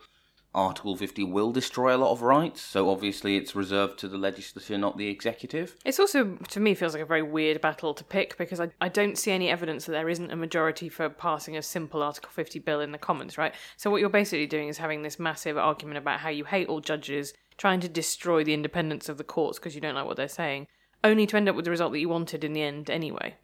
Article 0.55 0.95
50 0.95 1.23
will 1.23 1.51
destroy 1.51 1.95
a 1.95 1.97
lot 1.97 2.11
of 2.11 2.21
rights, 2.21 2.61
so 2.61 2.91
obviously 2.91 3.37
it's 3.37 3.55
reserved 3.55 3.97
to 3.99 4.07
the 4.07 4.19
legislature, 4.19 4.77
not 4.77 4.97
the 4.97 5.07
executive. 5.07 5.75
It's 5.83 5.99
also, 5.99 6.37
to 6.49 6.59
me, 6.59 6.75
feels 6.75 6.93
like 6.93 7.01
a 7.01 7.07
very 7.07 7.23
weird 7.23 7.59
battle 7.59 7.95
to 7.95 8.03
pick 8.03 8.37
because 8.37 8.59
I, 8.59 8.69
I 8.79 8.87
don't 8.87 9.17
see 9.17 9.31
any 9.31 9.49
evidence 9.49 9.85
that 9.85 9.93
there 9.93 10.09
isn't 10.09 10.31
a 10.31 10.35
majority 10.35 10.89
for 10.89 11.09
passing 11.09 11.57
a 11.57 11.63
simple 11.63 12.03
Article 12.03 12.29
50 12.29 12.59
bill 12.59 12.81
in 12.81 12.91
the 12.91 12.99
Commons, 12.99 13.35
right? 13.35 13.55
So, 13.77 13.89
what 13.89 13.99
you're 13.99 14.09
basically 14.09 14.45
doing 14.45 14.67
is 14.67 14.77
having 14.77 15.01
this 15.01 15.17
massive 15.17 15.57
argument 15.57 15.97
about 15.97 16.19
how 16.19 16.29
you 16.29 16.45
hate 16.45 16.67
all 16.67 16.81
judges, 16.81 17.33
trying 17.57 17.79
to 17.79 17.89
destroy 17.89 18.43
the 18.43 18.53
independence 18.53 19.09
of 19.09 19.17
the 19.17 19.23
courts 19.23 19.57
because 19.57 19.73
you 19.73 19.81
don't 19.81 19.95
like 19.95 20.05
what 20.05 20.17
they're 20.17 20.27
saying, 20.27 20.67
only 21.03 21.25
to 21.25 21.35
end 21.35 21.49
up 21.49 21.55
with 21.55 21.65
the 21.65 21.71
result 21.71 21.93
that 21.93 21.99
you 21.99 22.09
wanted 22.09 22.43
in 22.43 22.53
the 22.53 22.61
end 22.61 22.91
anyway. 22.91 23.35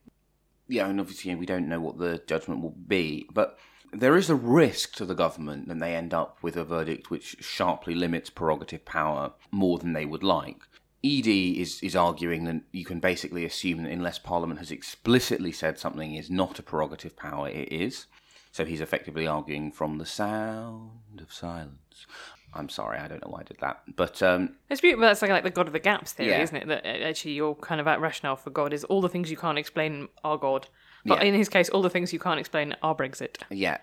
Yeah, 0.67 0.87
and 0.87 0.99
obviously 0.99 1.33
we 1.33 1.47
don't 1.47 1.67
know 1.67 1.79
what 1.79 1.97
the 1.97 2.21
judgment 2.27 2.61
will 2.61 2.75
be, 2.87 3.27
but 3.33 3.57
there 3.93 4.15
is 4.17 4.29
a 4.29 4.35
risk 4.35 4.93
to 4.95 5.05
the 5.05 5.15
government 5.15 5.67
that 5.67 5.79
they 5.79 5.95
end 5.95 6.13
up 6.13 6.37
with 6.41 6.55
a 6.55 6.63
verdict 6.63 7.09
which 7.09 7.37
sharply 7.39 7.95
limits 7.95 8.29
prerogative 8.29 8.85
power 8.85 9.33
more 9.51 9.77
than 9.79 9.93
they 9.93 10.05
would 10.05 10.23
like. 10.23 10.61
Eadie 11.03 11.59
is, 11.61 11.81
is 11.81 11.95
arguing 11.95 12.43
that 12.43 12.61
you 12.71 12.83
can 12.83 12.99
basically 12.99 13.45
assume 13.45 13.83
that 13.83 13.91
unless 13.91 14.19
Parliament 14.19 14.59
has 14.59 14.69
explicitly 14.71 15.51
said 15.51 15.79
something 15.79 16.13
is 16.13 16.29
not 16.29 16.59
a 16.59 16.63
prerogative 16.63 17.15
power, 17.15 17.47
it 17.47 17.71
is. 17.71 18.07
So 18.51 18.65
he's 18.65 18.81
effectively 18.81 19.25
arguing 19.27 19.71
from 19.71 19.97
the 19.97 20.05
sound 20.05 21.21
of 21.21 21.31
silence. 21.31 22.05
I'm 22.53 22.67
sorry, 22.67 22.97
I 22.97 23.07
don't 23.07 23.23
know 23.23 23.29
why 23.31 23.41
I 23.41 23.43
did 23.43 23.57
that. 23.61 23.83
But 23.95 24.21
um, 24.23 24.55
It's 24.69 24.81
beautiful. 24.81 25.03
That's 25.05 25.21
like, 25.21 25.31
like 25.31 25.43
the 25.43 25.51
God 25.51 25.67
of 25.67 25.73
the 25.73 25.79
Gaps 25.79 26.13
theory, 26.13 26.31
Yeah. 26.31 26.41
isn't 26.41 26.55
it? 26.55 26.67
That 26.67 26.85
uh, 26.85 27.07
actually 27.07 27.33
your 27.33 27.55
kind 27.55 27.79
of 27.79 27.85
rationale 28.01 28.35
for 28.35 28.49
God 28.49 28.73
is 28.73 28.83
all 28.85 29.01
the 29.01 29.09
things 29.09 29.29
you 29.29 29.37
can't 29.37 29.57
explain 29.59 30.09
are 30.23 30.37
God. 30.37 30.67
But 31.05 31.19
Yeah. 31.19 31.25
in 31.29 31.33
his 31.33 31.49
case, 31.49 31.69
all 31.69 31.81
the 31.81 31.89
things 31.89 32.11
you 32.13 32.19
can't 32.19 32.39
explain 32.39 32.75
are 32.83 32.95
Brexit. 32.95 33.37
Yeah, 33.49 33.77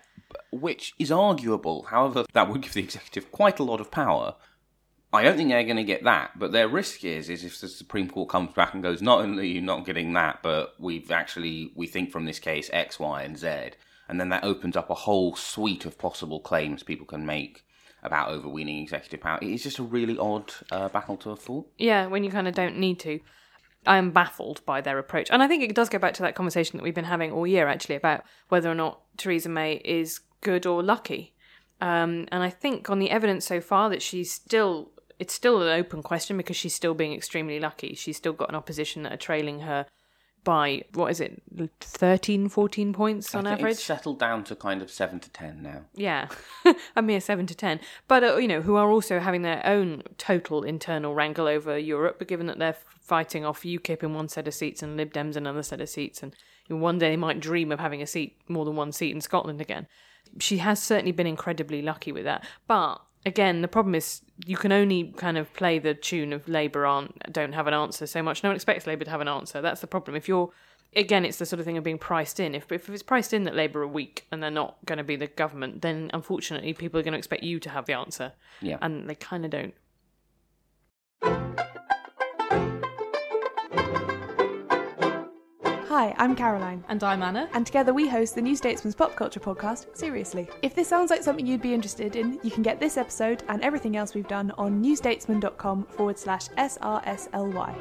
which 0.51 0.93
is 0.99 1.11
arguable. 1.11 1.83
However, 1.83 2.25
that 2.33 2.49
would 2.49 2.61
give 2.61 2.73
the 2.73 2.81
executive 2.83 3.31
quite 3.31 3.59
a 3.59 3.63
lot 3.63 3.79
of 3.81 3.91
power. 3.91 4.35
I 5.13 5.23
don't 5.23 5.37
think 5.37 5.49
they're 5.49 5.63
going 5.63 5.77
to 5.77 5.83
get 5.85 6.03
that, 6.03 6.37
but 6.37 6.51
their 6.51 6.67
risk 6.67 7.05
is 7.05 7.29
is 7.29 7.43
if 7.43 7.59
the 7.61 7.67
Supreme 7.69 8.09
Court 8.09 8.29
comes 8.29 8.53
back 8.53 8.73
and 8.73 8.83
goes, 8.83 9.01
not 9.01 9.21
only 9.21 9.43
are 9.43 9.45
you 9.45 9.61
not 9.61 9.85
getting 9.85 10.13
that, 10.13 10.39
but 10.43 10.75
we've 10.79 11.11
actually 11.11 11.71
we 11.75 11.87
think 11.87 12.11
from 12.11 12.25
this 12.25 12.39
case 12.39 12.69
X, 12.73 12.99
Y, 12.99 13.23
and 13.23 13.37
Z, 13.37 13.71
and 14.09 14.19
then 14.19 14.29
that 14.29 14.43
opens 14.43 14.75
up 14.75 14.89
a 14.89 14.93
whole 14.93 15.35
suite 15.35 15.85
of 15.85 15.97
possible 15.97 16.39
claims 16.41 16.83
people 16.83 17.05
can 17.05 17.25
make 17.25 17.63
about 18.03 18.29
overweening 18.29 18.79
executive 18.83 19.21
power. 19.21 19.39
It's 19.41 19.63
just 19.63 19.79
a 19.79 19.83
really 19.83 20.17
odd 20.17 20.51
uh, 20.71 20.89
battle 20.89 21.17
to 21.17 21.29
have 21.29 21.39
fought. 21.39 21.67
Yeah, 21.77 22.07
when 22.07 22.23
you 22.23 22.29
kind 22.29 22.47
of 22.47 22.53
don't 22.53 22.77
need 22.77 22.99
to. 22.99 23.19
I 23.85 23.97
am 23.97 24.11
baffled 24.11 24.65
by 24.65 24.81
their 24.81 24.97
approach. 24.97 25.29
And 25.31 25.41
I 25.41 25.47
think 25.47 25.63
it 25.63 25.75
does 25.75 25.89
go 25.89 25.99
back 25.99 26.13
to 26.15 26.21
that 26.23 26.35
conversation 26.35 26.77
that 26.77 26.83
we've 26.83 26.95
been 26.95 27.05
having 27.05 27.31
all 27.31 27.47
year, 27.47 27.67
actually, 27.67 27.95
about 27.95 28.23
whether 28.49 28.69
or 28.69 28.75
not 28.75 29.01
Theresa 29.17 29.49
May 29.49 29.81
is 29.85 30.19
good 30.41 30.65
or 30.65 30.83
lucky. 30.83 31.33
Um, 31.79 32.27
and 32.31 32.43
I 32.43 32.49
think 32.49 32.89
on 32.89 32.99
the 32.99 33.11
evidence 33.11 33.45
so 33.45 33.61
far 33.61 33.89
that 33.89 34.01
she's 34.01 34.31
still, 34.31 34.91
it's 35.19 35.33
still 35.33 35.61
an 35.61 35.79
open 35.79 36.03
question 36.03 36.37
because 36.37 36.57
she's 36.57 36.73
still 36.75 36.93
being 36.93 37.13
extremely 37.13 37.59
lucky. 37.59 37.93
She's 37.95 38.17
still 38.17 38.33
got 38.33 38.49
an 38.49 38.55
opposition 38.55 39.03
that 39.03 39.13
are 39.13 39.17
trailing 39.17 39.61
her 39.61 39.85
by, 40.47 40.81
what 40.93 41.11
is 41.11 41.19
it, 41.19 41.43
13, 41.81 42.47
14 42.47 42.93
points 42.93 43.35
on 43.35 43.45
average? 43.45 43.73
It's 43.73 43.83
settled 43.83 44.17
down 44.17 44.45
to 44.45 44.55
kind 44.55 44.81
of 44.81 44.89
seven 44.89 45.19
to 45.19 45.29
ten 45.29 45.61
now. 45.61 45.81
Yeah, 45.93 46.29
a 46.95 47.01
mere 47.01 47.19
seven 47.19 47.45
to 47.47 47.53
ten. 47.53 47.81
But 48.07 48.23
uh, 48.23 48.37
you 48.37 48.47
know, 48.47 48.61
who 48.61 48.77
are 48.77 48.89
also 48.89 49.19
having 49.19 49.41
their 49.41 49.61
own 49.65 50.03
total 50.17 50.63
internal 50.63 51.13
wrangle 51.13 51.47
over 51.47 51.77
Europe. 51.77 52.15
But 52.17 52.29
given 52.29 52.47
that 52.47 52.59
they're 52.59 52.77
fighting 53.01 53.43
off 53.43 53.63
UKIP 53.63 54.03
in 54.03 54.13
one 54.13 54.29
set 54.29 54.47
of 54.47 54.53
seats 54.53 54.81
and 54.81 54.95
Lib 54.95 55.11
Dems 55.11 55.31
in 55.31 55.45
another 55.45 55.63
set 55.63 55.81
of 55.81 55.89
seats, 55.89 56.23
and 56.23 56.33
one 56.69 56.97
day 56.97 57.09
they 57.09 57.17
might 57.17 57.41
dream 57.41 57.69
of 57.73 57.81
having 57.81 58.01
a 58.01 58.07
seat, 58.07 58.39
more 58.47 58.63
than 58.63 58.77
one 58.77 58.93
seat 58.93 59.13
in 59.13 59.19
Scotland 59.19 59.59
again. 59.59 59.85
She 60.39 60.59
has 60.59 60.81
certainly 60.81 61.11
been 61.11 61.27
incredibly 61.27 61.81
lucky 61.81 62.13
with 62.13 62.23
that. 62.23 62.45
But 62.67 63.01
again, 63.27 63.61
the 63.61 63.67
problem 63.67 63.93
is 63.93 64.21
you 64.45 64.57
can 64.57 64.71
only 64.71 65.13
kind 65.17 65.37
of 65.37 65.53
play 65.53 65.77
the 65.77 65.93
tune 65.93 66.31
of 66.31 66.47
Labour 66.47 66.85
aren't 66.85 67.31
don't 67.31 67.53
have 67.53 67.67
an 67.67 67.73
answer 67.73 68.07
so 68.07 68.23
much. 68.23 68.41
No 68.41 68.49
one 68.49 68.55
expects 68.55 68.87
Labour 68.87 69.03
to 69.03 69.11
have 69.11 69.21
an 69.21 69.27
answer. 69.27 69.61
That's 69.61 69.81
the 69.81 69.87
problem. 69.87 70.15
If 70.15 70.27
you're 70.27 70.49
again, 70.95 71.25
it's 71.25 71.37
the 71.37 71.45
sort 71.45 71.59
of 71.59 71.65
thing 71.65 71.77
of 71.77 71.83
being 71.83 71.97
priced 71.97 72.39
in. 72.39 72.55
If 72.55 72.71
if 72.71 72.89
it's 72.89 73.03
priced 73.03 73.33
in 73.33 73.43
that 73.43 73.55
Labour 73.55 73.83
are 73.83 73.87
weak 73.87 74.25
and 74.31 74.41
they're 74.41 74.49
not 74.49 74.77
going 74.85 74.97
to 74.97 75.03
be 75.03 75.17
the 75.17 75.27
government, 75.27 75.81
then 75.81 76.09
unfortunately 76.13 76.73
people 76.73 76.99
are 76.99 77.03
going 77.03 77.11
to 77.11 77.17
expect 77.17 77.43
you 77.43 77.59
to 77.59 77.69
have 77.69 77.85
the 77.85 77.93
answer. 77.93 78.31
Yeah. 78.61 78.77
and 78.81 79.09
they 79.09 79.15
kind 79.15 79.43
of 79.45 79.51
don't. 79.51 79.73
Hi, 85.97 86.13
I'm 86.19 86.35
Caroline. 86.35 86.83
And 86.89 87.03
I'm 87.03 87.23
Anna. 87.23 87.49
And 87.53 87.65
together 87.65 87.91
we 87.91 88.07
host 88.07 88.35
the 88.35 88.41
New 88.43 88.55
Statesman's 88.55 88.93
pop 88.93 89.15
culture 89.15 89.39
podcast, 89.39 89.97
Seriously. 89.97 90.47
If 90.61 90.75
this 90.75 90.87
sounds 90.87 91.09
like 91.09 91.23
something 91.23 91.47
you'd 91.47 91.63
be 91.63 91.73
interested 91.73 92.15
in, 92.15 92.39
you 92.43 92.51
can 92.51 92.61
get 92.61 92.79
this 92.79 92.97
episode 92.97 93.41
and 93.49 93.63
everything 93.63 93.97
else 93.97 94.13
we've 94.13 94.27
done 94.27 94.51
on 94.59 94.79
newstatesman.com 94.79 95.85
forward 95.85 96.19
slash 96.19 96.49
SRSLY. 96.49 97.73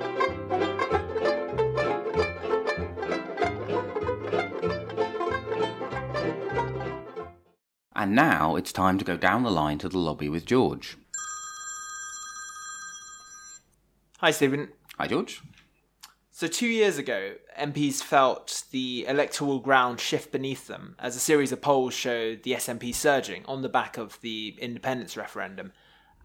And 7.94 8.14
now 8.14 8.56
it's 8.56 8.72
time 8.72 8.96
to 8.96 9.04
go 9.04 9.18
down 9.18 9.42
the 9.42 9.50
line 9.50 9.76
to 9.76 9.90
the 9.90 9.98
lobby 9.98 10.30
with 10.30 10.46
George. 10.46 10.96
Hi, 14.20 14.30
Stephen. 14.30 14.70
Hi, 14.98 15.06
George. 15.06 15.42
So, 16.38 16.46
two 16.46 16.66
years 16.66 16.98
ago, 16.98 17.32
MPs 17.58 18.02
felt 18.02 18.64
the 18.70 19.06
electoral 19.08 19.58
ground 19.58 20.00
shift 20.00 20.32
beneath 20.32 20.66
them 20.66 20.94
as 20.98 21.16
a 21.16 21.18
series 21.18 21.50
of 21.50 21.62
polls 21.62 21.94
showed 21.94 22.42
the 22.42 22.52
SNP 22.52 22.94
surging 22.94 23.42
on 23.46 23.62
the 23.62 23.70
back 23.70 23.96
of 23.96 24.20
the 24.20 24.54
independence 24.60 25.16
referendum. 25.16 25.72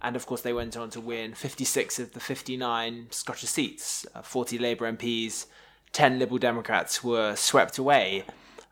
And 0.02 0.18
of 0.18 0.26
course, 0.26 0.42
they 0.42 0.52
went 0.52 0.76
on 0.76 0.90
to 0.90 1.00
win 1.00 1.34
56 1.34 1.98
of 2.00 2.12
the 2.12 2.20
59 2.20 3.08
Scottish 3.12 3.50
seats. 3.50 4.06
Uh, 4.14 4.22
40 4.22 4.58
Labour 4.58 4.92
MPs, 4.92 5.46
10 5.94 6.20
Liberal 6.20 6.40
Democrats 6.40 7.02
were 7.02 7.38
swept 7.38 7.78
away. 7.78 8.26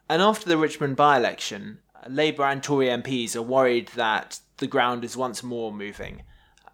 And 0.09 0.21
after 0.21 0.49
the 0.49 0.57
Richmond 0.57 0.97
by 0.97 1.15
election, 1.15 1.79
Labour 2.05 2.43
and 2.43 2.61
Tory 2.61 2.87
MPs 2.87 3.37
are 3.37 3.41
worried 3.41 3.87
that 3.95 4.41
the 4.57 4.67
ground 4.67 5.05
is 5.05 5.15
once 5.15 5.41
more 5.41 5.71
moving. 5.71 6.23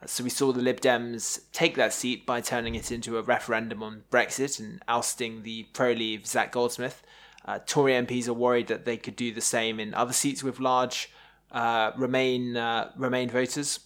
So 0.08 0.24
we 0.24 0.30
saw 0.30 0.52
the 0.52 0.62
Lib 0.62 0.82
Dems 0.82 1.42
take 1.52 1.76
that 1.76 1.94
seat 1.94 2.26
by 2.26 2.42
turning 2.42 2.76
it 2.76 2.92
into 2.92 3.18
a 3.18 3.22
referendum 3.22 3.82
on 3.82 4.04
Brexit 4.12 4.60
and 4.60 4.82
ousting 4.88 5.44
the 5.44 5.64
pro-leave 5.74 6.26
Zach 6.26 6.52
Goldsmith. 6.52 7.04
Uh, 7.46 7.60
Tory 7.66 7.94
MPs 7.94 8.28
are 8.28 8.34
worried 8.34 8.68
that 8.68 8.86
they 8.86 8.98
could 8.98 9.16
do 9.16 9.32
the 9.32 9.42
same 9.42 9.80
in 9.80 9.94
other 9.94 10.14
seats 10.14 10.44
with 10.44 10.60
large 10.60 11.12
uh, 11.52 11.92
Remain 11.96 12.58
uh, 12.58 12.92
Remain 12.98 13.30
voters. 13.30 13.80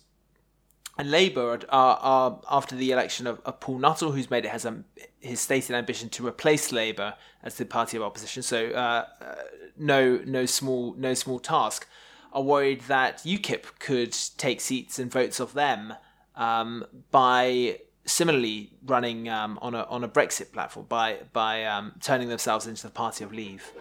And 0.97 1.11
Labour 1.11 1.51
are, 1.51 1.59
are, 1.69 1.97
are 2.01 2.41
after 2.51 2.75
the 2.75 2.91
election 2.91 3.25
of, 3.25 3.39
of, 3.45 3.61
Paul 3.61 3.79
Nuttall, 3.79 4.11
who's 4.11 4.29
made 4.29 4.43
it 4.43 4.51
has 4.51 4.65
um, 4.65 4.83
his 5.21 5.39
stated 5.39 5.73
ambition 5.73 6.09
to 6.09 6.27
replace 6.27 6.73
Labour 6.73 7.13
as 7.41 7.55
the 7.55 7.65
party 7.65 7.95
of 7.95 8.03
opposition. 8.03 8.43
So 8.43 8.71
uh, 8.71 9.05
uh, 9.21 9.35
no 9.77 10.19
no 10.25 10.45
small 10.45 10.93
no 10.95 11.13
small 11.13 11.39
task. 11.39 11.88
Are 12.31 12.43
worried 12.43 12.81
that 12.81 13.19
UKIP 13.19 13.79
could 13.79 14.15
take 14.38 14.61
seats 14.61 14.99
and 14.99 15.11
votes 15.11 15.39
off 15.39 15.53
them 15.53 15.95
um, 16.39 16.86
by 17.12 17.79
similarly 18.05 18.74
running 18.88 19.29
um, 19.29 19.60
on 19.62 19.75
a 19.75 19.84
on 19.84 20.03
a 20.03 20.10
Brexit 20.10 20.51
platform 20.51 20.88
by 20.89 21.19
by 21.31 21.65
um, 21.65 21.93
turning 22.01 22.29
themselves 22.29 22.65
into 22.65 22.81
the 22.84 22.89
party 22.91 23.24
of 23.24 23.31
Leave. 23.31 23.72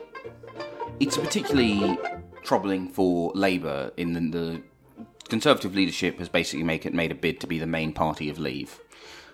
It's 1.00 1.16
particularly 1.16 1.98
troubling 2.42 2.88
for 2.88 3.32
Labour 3.34 3.92
in 3.96 4.12
the, 4.12 4.20
the 4.38 4.62
Conservative 5.28 5.74
leadership 5.74 6.18
has 6.18 6.28
basically 6.28 6.64
make 6.64 6.86
it 6.86 6.94
made 6.94 7.12
a 7.12 7.14
bid 7.14 7.40
to 7.40 7.46
be 7.46 7.58
the 7.58 7.66
main 7.66 7.92
party 7.92 8.30
of 8.30 8.38
Leave. 8.38 8.80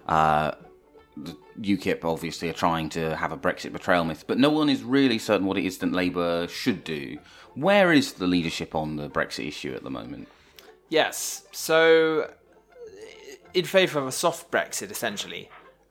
Uh, 0.08 0.52
the 1.16 1.36
UKIP 1.60 2.04
obviously 2.04 2.48
are 2.48 2.54
trying 2.54 2.88
to 2.90 3.14
have 3.14 3.30
a 3.30 3.36
Brexit 3.36 3.72
betrayal 3.72 4.04
myth, 4.04 4.24
but 4.26 4.36
no 4.36 4.50
one 4.50 4.68
is 4.68 4.82
really 4.82 5.18
certain 5.18 5.46
what 5.46 5.56
it 5.56 5.64
is 5.64 5.78
that 5.78 5.92
Labour 5.92 6.48
should 6.48 6.82
do. 6.82 7.18
Where 7.54 7.92
is 7.92 8.14
the 8.14 8.26
leadership 8.26 8.74
on 8.74 8.96
the 8.96 9.08
Brexit 9.08 9.46
issue 9.46 9.72
at 9.72 9.84
the 9.84 9.90
moment? 9.90 10.26
Yes, 10.88 11.46
so 11.52 12.28
in 13.54 13.64
favour 13.64 14.00
of 14.00 14.06
a 14.06 14.12
soft 14.12 14.50
Brexit, 14.50 14.90
essentially. 14.90 15.48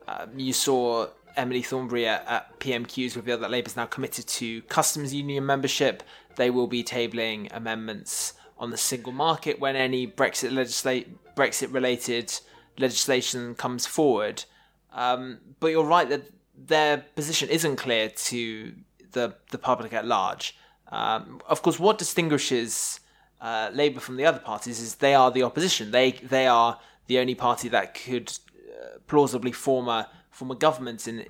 Um, 0.08 0.38
you 0.38 0.54
saw 0.54 1.08
Emily 1.36 1.62
Thornberry 1.62 2.06
at, 2.06 2.28
at 2.28 2.60
PMQs 2.60 3.16
reveal 3.16 3.38
that 3.40 3.50
Labour 3.50 3.68
is 3.68 3.76
now 3.76 3.86
committed 3.86 4.28
to 4.28 4.62
customs 4.64 5.14
union 5.14 5.46
membership. 5.46 6.04
They 6.36 6.50
will 6.50 6.68
be 6.68 6.84
tabling 6.84 7.48
amendments 7.56 8.34
on 8.58 8.70
the 8.70 8.78
single 8.78 9.14
market 9.14 9.60
when 9.60 9.76
any 9.76 10.08
Brexit 10.08 10.54
legislate 10.54 11.36
Brexit 11.36 11.74
related 11.74 12.34
legislation 12.78 13.56
comes 13.56 13.86
forward. 13.86 14.44
Um, 14.92 15.40
but 15.60 15.68
you're 15.68 15.86
right 15.86 16.08
that 16.10 16.30
their 16.56 16.98
position 17.16 17.50
isn't 17.50 17.78
clear 17.78 18.10
to 18.10 18.74
the 19.12 19.36
the 19.52 19.58
public 19.58 19.94
at 19.94 20.06
large. 20.06 20.56
Um, 20.90 21.42
of 21.48 21.62
course, 21.62 21.80
what 21.80 21.98
distinguishes 21.98 23.00
uh, 23.42 23.72
Labour 23.74 24.00
from 24.00 24.18
the 24.18 24.26
other 24.26 24.40
parties 24.40 24.80
is 24.80 24.96
they 24.96 25.16
are 25.16 25.32
the 25.32 25.44
opposition. 25.44 25.92
They 25.92 26.12
they 26.12 26.48
are 26.48 26.80
the 27.08 27.20
only 27.20 27.36
party 27.36 27.70
that 27.70 27.94
could 27.94 28.32
uh, 28.58 29.00
plausibly 29.08 29.52
form 29.52 29.88
a 29.88 30.10
form 30.30 30.52
a 30.52 30.56
government 30.56 31.08
in 31.08 31.26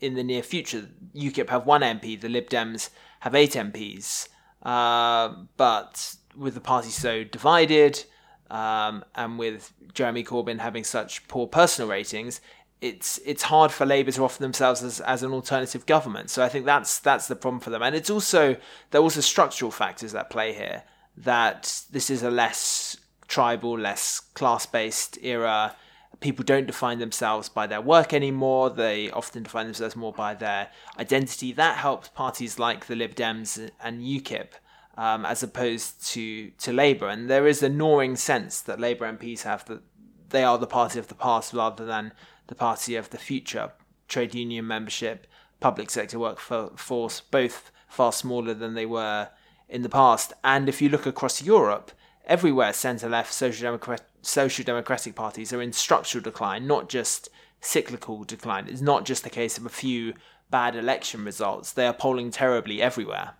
in 0.00 0.14
the 0.14 0.24
near 0.24 0.42
future. 0.42 0.88
UKIP 1.14 1.48
have 1.48 1.66
one 1.66 1.82
MP. 1.82 2.20
The 2.20 2.28
Lib 2.28 2.48
Dems 2.50 2.90
have 3.20 3.34
eight 3.34 3.52
MPs. 3.52 4.28
Uh, 4.62 5.34
but 5.56 6.16
with 6.36 6.54
the 6.54 6.60
party 6.60 6.90
so 6.90 7.24
divided, 7.24 8.04
um, 8.50 9.04
and 9.14 9.38
with 9.38 9.72
Jeremy 9.94 10.24
Corbyn 10.24 10.58
having 10.58 10.84
such 10.84 11.26
poor 11.28 11.46
personal 11.46 11.88
ratings, 11.88 12.40
it's 12.80 13.18
it's 13.24 13.44
hard 13.44 13.70
for 13.72 13.86
Labour 13.86 14.12
to 14.12 14.24
offer 14.24 14.40
themselves 14.40 14.82
as, 14.82 15.00
as 15.00 15.22
an 15.22 15.32
alternative 15.32 15.86
government. 15.86 16.30
So 16.30 16.42
I 16.42 16.48
think 16.48 16.64
that's 16.64 16.98
that's 16.98 17.28
the 17.28 17.36
problem 17.36 17.60
for 17.60 17.70
them. 17.70 17.82
And 17.82 17.94
it's 17.94 18.10
also 18.10 18.56
there 18.90 19.00
are 19.00 19.04
also 19.04 19.20
structural 19.20 19.70
factors 19.70 20.12
that 20.12 20.30
play 20.30 20.52
here. 20.52 20.84
That 21.16 21.82
this 21.90 22.10
is 22.10 22.22
a 22.22 22.30
less 22.30 22.96
tribal, 23.28 23.78
less 23.78 24.20
class 24.20 24.66
based 24.66 25.18
era. 25.22 25.76
People 26.20 26.44
don't 26.44 26.66
define 26.66 26.98
themselves 26.98 27.48
by 27.48 27.66
their 27.66 27.80
work 27.80 28.12
anymore. 28.12 28.70
They 28.70 29.10
often 29.10 29.44
define 29.44 29.66
themselves 29.66 29.94
more 29.94 30.12
by 30.12 30.34
their 30.34 30.70
identity. 30.98 31.52
That 31.52 31.76
helps 31.76 32.08
parties 32.08 32.58
like 32.58 32.86
the 32.86 32.96
Lib 32.96 33.14
Dems 33.14 33.70
and 33.80 34.02
UKIP. 34.02 34.48
Um, 34.96 35.24
as 35.24 35.44
opposed 35.44 36.04
to, 36.08 36.50
to 36.50 36.72
Labour. 36.72 37.06
And 37.06 37.30
there 37.30 37.46
is 37.46 37.62
a 37.62 37.68
gnawing 37.68 38.16
sense 38.16 38.60
that 38.62 38.80
Labour 38.80 39.06
MPs 39.12 39.42
have 39.42 39.64
that 39.66 39.82
they 40.30 40.42
are 40.42 40.58
the 40.58 40.66
party 40.66 40.98
of 40.98 41.06
the 41.06 41.14
past 41.14 41.52
rather 41.52 41.84
than 41.84 42.12
the 42.48 42.56
party 42.56 42.96
of 42.96 43.10
the 43.10 43.18
future. 43.18 43.70
Trade 44.08 44.34
union 44.34 44.66
membership, 44.66 45.28
public 45.60 45.90
sector 45.90 46.18
workforce, 46.18 47.20
both 47.20 47.70
far 47.86 48.12
smaller 48.12 48.54
than 48.54 48.74
they 48.74 48.86
were 48.86 49.28
in 49.68 49.82
the 49.82 49.88
past. 49.88 50.32
And 50.42 50.68
if 50.68 50.82
you 50.82 50.88
look 50.88 51.06
across 51.06 51.42
Europe, 51.42 51.92
everywhere 52.28 52.72
centre 52.72 53.08
left 53.08 53.32
social 53.32 53.64
democratic 53.64 54.06
social 54.20 54.64
democratic 54.64 55.14
parties 55.14 55.52
are 55.52 55.62
in 55.62 55.72
structural 55.72 56.22
decline, 56.22 56.66
not 56.66 56.88
just 56.88 57.28
cyclical 57.60 58.24
decline. 58.24 58.68
It's 58.68 58.80
not 58.80 59.04
just 59.04 59.26
a 59.26 59.30
case 59.30 59.58
of 59.58 59.66
a 59.66 59.70
few 59.70 60.14
bad 60.50 60.76
election 60.76 61.24
results. 61.24 61.72
They 61.72 61.86
are 61.86 61.92
polling 61.92 62.30
terribly 62.30 62.80
everywhere. 62.82 63.34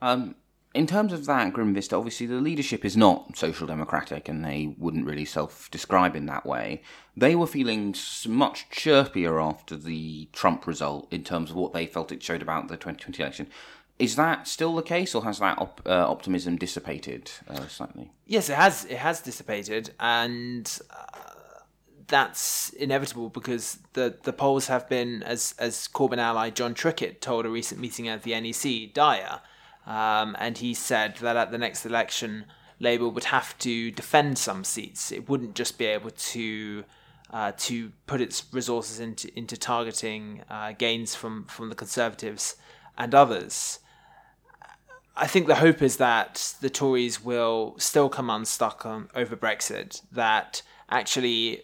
Um, 0.00 0.36
in 0.74 0.86
terms 0.88 1.12
of 1.12 1.26
that 1.26 1.52
grim 1.52 1.72
vista, 1.72 1.96
obviously 1.96 2.26
the 2.26 2.40
leadership 2.40 2.84
is 2.84 2.96
not 2.96 3.36
social 3.36 3.66
democratic, 3.66 4.28
and 4.28 4.44
they 4.44 4.74
wouldn't 4.76 5.06
really 5.06 5.24
self-describe 5.24 6.16
in 6.16 6.26
that 6.26 6.44
way. 6.44 6.82
They 7.16 7.36
were 7.36 7.46
feeling 7.46 7.94
much 8.26 8.68
chirpier 8.70 9.40
after 9.40 9.76
the 9.76 10.28
Trump 10.32 10.66
result 10.66 11.12
in 11.12 11.22
terms 11.22 11.50
of 11.50 11.56
what 11.56 11.72
they 11.72 11.86
felt 11.86 12.10
it 12.10 12.22
showed 12.22 12.42
about 12.42 12.66
the 12.66 12.76
2020 12.76 13.22
election. 13.22 13.48
Is 13.98 14.16
that 14.16 14.48
still 14.48 14.74
the 14.74 14.82
case, 14.82 15.14
or 15.14 15.22
has 15.22 15.38
that 15.38 15.58
op- 15.58 15.82
uh, 15.86 16.10
optimism 16.10 16.56
dissipated 16.56 17.30
uh, 17.48 17.66
slightly? 17.68 18.10
Yes, 18.26 18.48
it 18.48 18.56
has. 18.56 18.84
It 18.86 18.98
has 18.98 19.20
dissipated, 19.20 19.94
and 20.00 20.78
uh, 20.90 21.60
that's 22.08 22.70
inevitable 22.70 23.28
because 23.28 23.78
the 23.92 24.18
the 24.24 24.32
polls 24.32 24.66
have 24.66 24.88
been, 24.88 25.22
as 25.22 25.54
as 25.58 25.88
Corbyn 25.88 26.18
ally 26.18 26.50
Jon 26.50 26.74
Trickett 26.74 27.20
told 27.20 27.46
a 27.46 27.48
recent 27.48 27.80
meeting 27.80 28.08
at 28.08 28.22
the 28.24 28.38
NEC, 28.38 28.92
dire. 28.92 29.40
Um, 29.86 30.34
and 30.38 30.58
he 30.58 30.74
said 30.74 31.16
that 31.16 31.36
at 31.36 31.50
the 31.50 31.58
next 31.58 31.84
election, 31.84 32.46
Labour 32.80 33.08
would 33.08 33.24
have 33.24 33.56
to 33.58 33.90
defend 33.90 34.38
some 34.38 34.64
seats. 34.64 35.12
It 35.12 35.28
wouldn't 35.28 35.54
just 35.54 35.78
be 35.78 35.86
able 35.86 36.10
to 36.10 36.84
uh, 37.30 37.52
to 37.58 37.92
put 38.06 38.20
its 38.20 38.44
resources 38.52 39.00
into 39.00 39.36
into 39.38 39.56
targeting 39.56 40.42
uh, 40.50 40.72
gains 40.72 41.14
from 41.14 41.44
from 41.44 41.68
the 41.68 41.74
Conservatives 41.74 42.56
and 42.96 43.14
others. 43.14 43.80
I 45.16 45.26
think 45.26 45.46
the 45.46 45.56
hope 45.56 45.80
is 45.80 45.98
that 45.98 46.54
the 46.60 46.70
Tories 46.70 47.22
will 47.22 47.76
still 47.78 48.08
come 48.08 48.30
unstuck 48.30 48.84
on, 48.84 49.08
over 49.14 49.36
Brexit. 49.36 50.02
That 50.10 50.62
actually, 50.90 51.62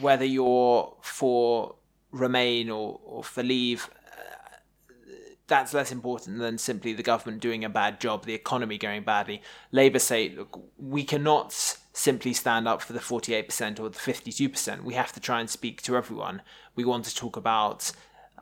whether 0.00 0.24
you're 0.24 0.94
for 1.00 1.76
Remain 2.10 2.70
or, 2.70 3.00
or 3.04 3.24
for 3.24 3.42
Leave, 3.42 3.90
uh, 4.06 4.56
that's 5.46 5.74
less 5.74 5.92
important 5.92 6.38
than 6.38 6.58
simply 6.58 6.92
the 6.92 7.02
government 7.02 7.42
doing 7.42 7.64
a 7.64 7.68
bad 7.68 8.00
job, 8.00 8.24
the 8.24 8.34
economy 8.34 8.78
going 8.78 9.02
badly. 9.02 9.42
Labour 9.70 9.98
say, 9.98 10.30
look, 10.30 10.60
we 10.76 11.04
cannot 11.04 11.52
simply 11.92 12.32
stand 12.32 12.66
up 12.66 12.82
for 12.82 12.92
the 12.92 12.98
48% 12.98 13.80
or 13.80 13.88
the 13.88 13.98
52%. 13.98 14.82
We 14.82 14.94
have 14.94 15.12
to 15.12 15.20
try 15.20 15.40
and 15.40 15.48
speak 15.48 15.80
to 15.82 15.96
everyone. 15.96 16.42
We 16.74 16.84
want 16.84 17.04
to 17.04 17.14
talk 17.14 17.36
about 17.36 17.92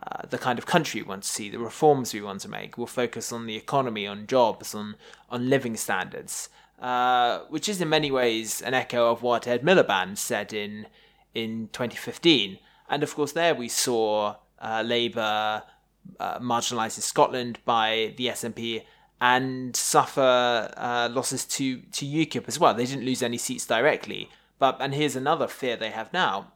uh, 0.05 0.27
the 0.29 0.39
kind 0.39 0.59
of 0.59 0.67
country 0.67 1.03
we 1.03 1.09
want 1.09 1.23
to 1.23 1.29
see, 1.29 1.49
the 1.49 1.59
reforms 1.59 2.13
we 2.13 2.21
want 2.21 2.41
to 2.41 2.49
make. 2.49 2.77
We'll 2.77 2.87
focus 2.87 3.33
on 3.33 3.47
the 3.47 3.57
economy, 3.57 4.07
on 4.07 4.27
jobs, 4.27 4.75
on, 4.75 4.97
on 5.31 5.49
living 5.49 5.77
standards, 5.77 6.49
uh, 6.81 7.41
which 7.49 7.69
is 7.69 7.81
in 7.81 7.89
many 7.89 8.11
ways 8.11 8.61
an 8.61 8.75
echo 8.75 9.11
of 9.11 9.23
what 9.23 9.47
Ed 9.47 9.63
Miliband 9.63 10.19
said 10.19 10.53
in, 10.53 10.87
in 11.35 11.69
2015. 11.73 12.59
And 12.89 13.03
of 13.03 13.15
course, 13.15 13.33
there 13.33 13.55
we 13.55 13.69
saw 13.69 14.37
uh, 14.61 14.83
Labour 14.85 15.63
uh, 16.19 16.39
marginalised 16.41 16.99
in 16.99 17.03
Scotland 17.03 17.59
by 17.65 18.15
the 18.17 18.27
SNP 18.27 18.83
and 19.21 19.77
suffer 19.77 20.73
uh, 20.77 21.09
losses 21.13 21.45
to 21.45 21.81
to 21.93 22.05
UKIP 22.05 22.49
as 22.49 22.59
well. 22.59 22.75
They 22.75 22.87
didn't 22.87 23.05
lose 23.05 23.23
any 23.23 23.39
seats 23.39 23.65
directly, 23.65 24.29
but 24.59 24.79
and 24.81 24.93
here's 24.93 25.15
another 25.15 25.47
fear 25.47 25.77
they 25.77 25.91
have 25.91 26.13
now: 26.13 26.53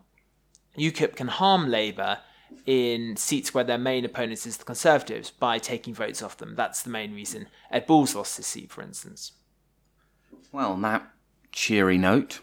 UKIP 0.76 1.14
can 1.14 1.28
harm 1.28 1.68
Labour 1.68 2.18
in 2.64 3.16
seats 3.16 3.54
where 3.54 3.64
their 3.64 3.78
main 3.78 4.04
opponents 4.04 4.46
is 4.46 4.56
the 4.56 4.64
Conservatives 4.64 5.30
by 5.30 5.58
taking 5.58 5.94
votes 5.94 6.22
off 6.22 6.36
them. 6.36 6.54
That's 6.56 6.82
the 6.82 6.90
main 6.90 7.14
reason 7.14 7.48
Ed 7.70 7.86
Balls 7.86 8.14
lost 8.14 8.36
his 8.36 8.46
seat, 8.46 8.70
for 8.70 8.82
instance. 8.82 9.32
Well, 10.52 10.72
on 10.72 10.82
that 10.82 11.08
cheery 11.52 11.98
note, 11.98 12.40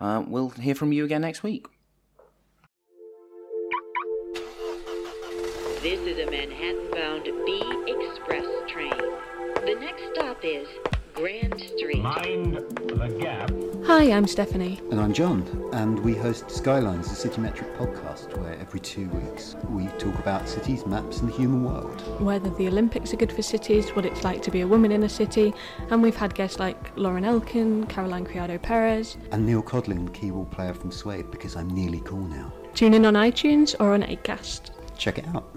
uh, 0.00 0.22
we'll 0.26 0.50
hear 0.50 0.74
from 0.74 0.92
you 0.92 1.04
again 1.04 1.22
next 1.22 1.42
week. 1.42 1.66
This 5.82 6.00
is 6.00 6.26
a 6.26 6.30
Manhattan-bound 6.30 7.24
B 7.44 7.62
Express 7.86 8.46
train. 8.68 8.90
The 9.66 9.76
next 9.80 10.02
stop 10.14 10.42
is 10.42 10.66
Grand 11.14 11.60
Street. 11.60 12.02
Mind 12.02 12.54
the 12.54 13.08
gap. 13.20 13.50
Hi, 13.86 14.10
I'm 14.12 14.26
Stephanie. 14.26 14.80
And 14.90 14.98
I'm 14.98 15.12
John, 15.12 15.68
and 15.74 15.98
we 16.00 16.14
host 16.14 16.50
Skylines, 16.50 17.12
a 17.12 17.14
city 17.14 17.42
metric 17.42 17.76
podcast, 17.76 18.34
where 18.38 18.58
every 18.58 18.80
two 18.80 19.10
weeks 19.10 19.56
we 19.68 19.88
talk 19.98 20.18
about 20.18 20.48
cities, 20.48 20.86
maps, 20.86 21.20
and 21.20 21.28
the 21.28 21.36
human 21.36 21.64
world. 21.64 22.00
Whether 22.18 22.48
the 22.48 22.66
Olympics 22.66 23.12
are 23.12 23.18
good 23.18 23.30
for 23.30 23.42
cities, 23.42 23.90
what 23.90 24.06
it's 24.06 24.24
like 24.24 24.40
to 24.44 24.50
be 24.50 24.62
a 24.62 24.66
woman 24.66 24.90
in 24.90 25.02
a 25.02 25.08
city, 25.08 25.52
and 25.90 26.02
we've 26.02 26.16
had 26.16 26.34
guests 26.34 26.58
like 26.58 26.96
Lauren 26.96 27.26
Elkin, 27.26 27.86
Caroline 27.86 28.24
Criado 28.24 28.56
Perez. 28.56 29.18
And 29.32 29.44
Neil 29.44 29.62
Codling, 29.62 30.06
the 30.06 30.12
keyboard 30.12 30.50
player 30.50 30.72
from 30.72 30.90
Suede, 30.90 31.30
because 31.30 31.54
I'm 31.54 31.68
nearly 31.68 32.00
cool 32.00 32.24
now. 32.24 32.54
Tune 32.72 32.94
in 32.94 33.04
on 33.04 33.12
iTunes 33.12 33.76
or 33.78 33.92
on 33.92 34.02
Acast. 34.02 34.70
Check 34.96 35.18
it 35.18 35.26
out. 35.34 35.54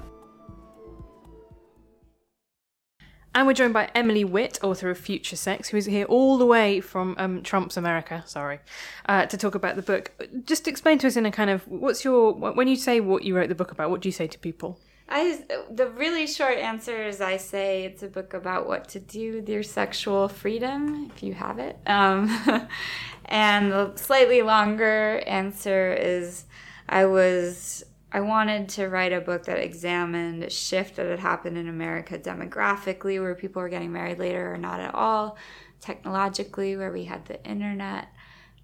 And 3.38 3.46
we're 3.46 3.54
joined 3.54 3.76
by 3.76 3.92
Emily 3.94 4.24
Witt, 4.24 4.58
author 4.64 4.90
of 4.90 4.98
Future 4.98 5.36
Sex, 5.36 5.70
who 5.70 5.78
is 5.78 5.86
here 5.86 6.06
all 6.06 6.40
the 6.40 6.46
way 6.48 6.82
from 6.82 7.14
um, 7.20 7.44
Trump's 7.44 7.78
America, 7.78 8.24
sorry, 8.26 8.60
uh, 9.08 9.28
to 9.28 9.38
talk 9.38 9.54
about 9.54 9.76
the 9.76 9.84
book. 9.84 10.12
Just 10.46 10.68
explain 10.68 10.98
to 10.98 11.06
us 11.06 11.16
in 11.16 11.24
a 11.24 11.30
kind 11.32 11.52
of 11.52 11.62
what's 11.68 12.04
your 12.04 12.34
when 12.34 12.68
you 12.68 12.76
say 12.76 13.00
what 13.00 13.24
you 13.24 13.38
wrote 13.38 13.50
the 13.50 13.54
book 13.54 13.72
about, 13.72 13.92
what 13.92 14.02
do 14.02 14.10
you 14.10 14.12
say 14.12 14.26
to 14.26 14.40
people? 14.40 14.80
I 15.08 15.44
the 15.70 15.88
really 15.92 16.26
short 16.26 16.58
answer 16.58 17.04
is 17.04 17.22
I 17.22 17.38
say 17.38 17.84
it's 17.86 18.02
a 18.02 18.08
book 18.08 18.34
about 18.34 18.68
what 18.68 18.90
to 18.90 19.00
do 19.00 19.36
with 19.36 19.48
your 19.48 19.62
sexual 19.62 20.30
freedom 20.30 21.12
if 21.14 21.22
you 21.22 21.36
have 21.36 21.60
it. 21.60 21.78
Um, 21.86 22.68
and 23.26 23.72
the 23.72 23.96
slightly 23.98 24.42
longer 24.42 25.22
answer 25.28 25.94
is 25.94 26.46
I 26.90 27.06
was 27.06 27.86
I 28.12 28.22
wanted 28.22 28.70
to 28.70 28.88
write 28.88 29.12
a 29.12 29.20
book 29.20 29.46
that 29.46 29.60
examined 29.60 30.44
a 30.44 30.50
shift 30.50 30.96
that 30.96 31.06
had 31.06 31.20
happened 31.20 31.58
in 31.58 31.68
America 31.68 32.18
demographically, 32.18 33.20
where 33.22 33.36
people 33.36 33.62
were 33.62 33.70
getting 33.70 33.92
married 33.92 34.20
later 34.20 34.54
or 34.54 34.58
not 34.58 34.80
at 34.80 34.96
all, 34.96 35.38
technologically, 35.82 36.78
where 36.78 36.92
we 36.92 37.04
had 37.04 37.26
the 37.26 37.44
internet 37.46 38.08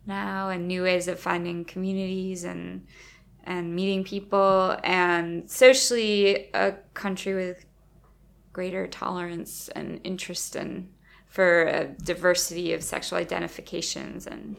now 0.05 0.49
and 0.49 0.67
new 0.67 0.83
ways 0.83 1.07
of 1.07 1.19
finding 1.19 1.65
communities 1.65 2.43
and 2.43 2.87
and 3.45 3.75
meeting 3.75 4.05
people, 4.05 4.77
and 4.85 5.51
socially 5.51 6.49
a 6.53 6.71
country 6.93 7.33
with 7.33 7.65
greater 8.53 8.87
tolerance 8.87 9.67
and 9.75 9.99
interest 10.05 10.55
in 10.55 10.89
for 11.27 11.63
a 11.63 11.87
diversity 12.03 12.71
of 12.73 12.81
sexual 12.81 13.19
identifications 13.19 14.25
and 14.25 14.55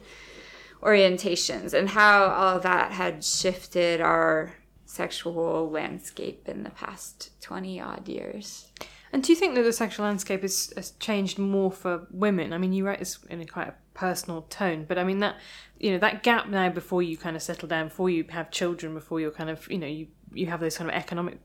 orientations, 0.82 1.72
and 1.72 1.88
how 1.88 2.26
all 2.26 2.60
that 2.60 2.92
had 2.92 3.24
shifted 3.24 4.02
our 4.02 4.52
sexual 4.94 5.70
landscape 5.70 6.48
in 6.48 6.62
the 6.62 6.70
past 6.70 7.30
20 7.42 7.80
odd 7.80 8.08
years. 8.08 8.70
And 9.12 9.22
do 9.22 9.32
you 9.32 9.36
think 9.36 9.54
that 9.54 9.62
the 9.62 9.72
sexual 9.72 10.06
landscape 10.06 10.42
has, 10.42 10.72
has 10.76 10.90
changed 10.92 11.38
more 11.38 11.70
for 11.70 12.06
women? 12.10 12.52
I 12.52 12.58
mean, 12.58 12.72
you 12.72 12.86
write 12.86 12.98
this 12.98 13.18
in 13.30 13.40
a 13.40 13.46
quite 13.46 13.68
a 13.68 13.74
personal 13.94 14.42
tone, 14.42 14.84
but 14.88 14.98
I 14.98 15.04
mean 15.04 15.20
that 15.20 15.36
you 15.78 15.92
know 15.92 15.98
that 15.98 16.22
gap 16.22 16.48
now 16.48 16.68
before 16.68 17.02
you 17.02 17.16
kind 17.16 17.36
of 17.36 17.42
settle 17.42 17.68
down, 17.68 17.88
before 17.88 18.10
you 18.10 18.24
have 18.30 18.50
children, 18.50 18.92
before 18.92 19.20
you're 19.20 19.30
kind 19.30 19.50
of 19.50 19.70
you 19.70 19.78
know 19.78 19.86
you 19.86 20.08
you 20.32 20.46
have 20.46 20.58
those 20.58 20.76
kind 20.76 20.90
of 20.90 20.96
economic 20.96 21.38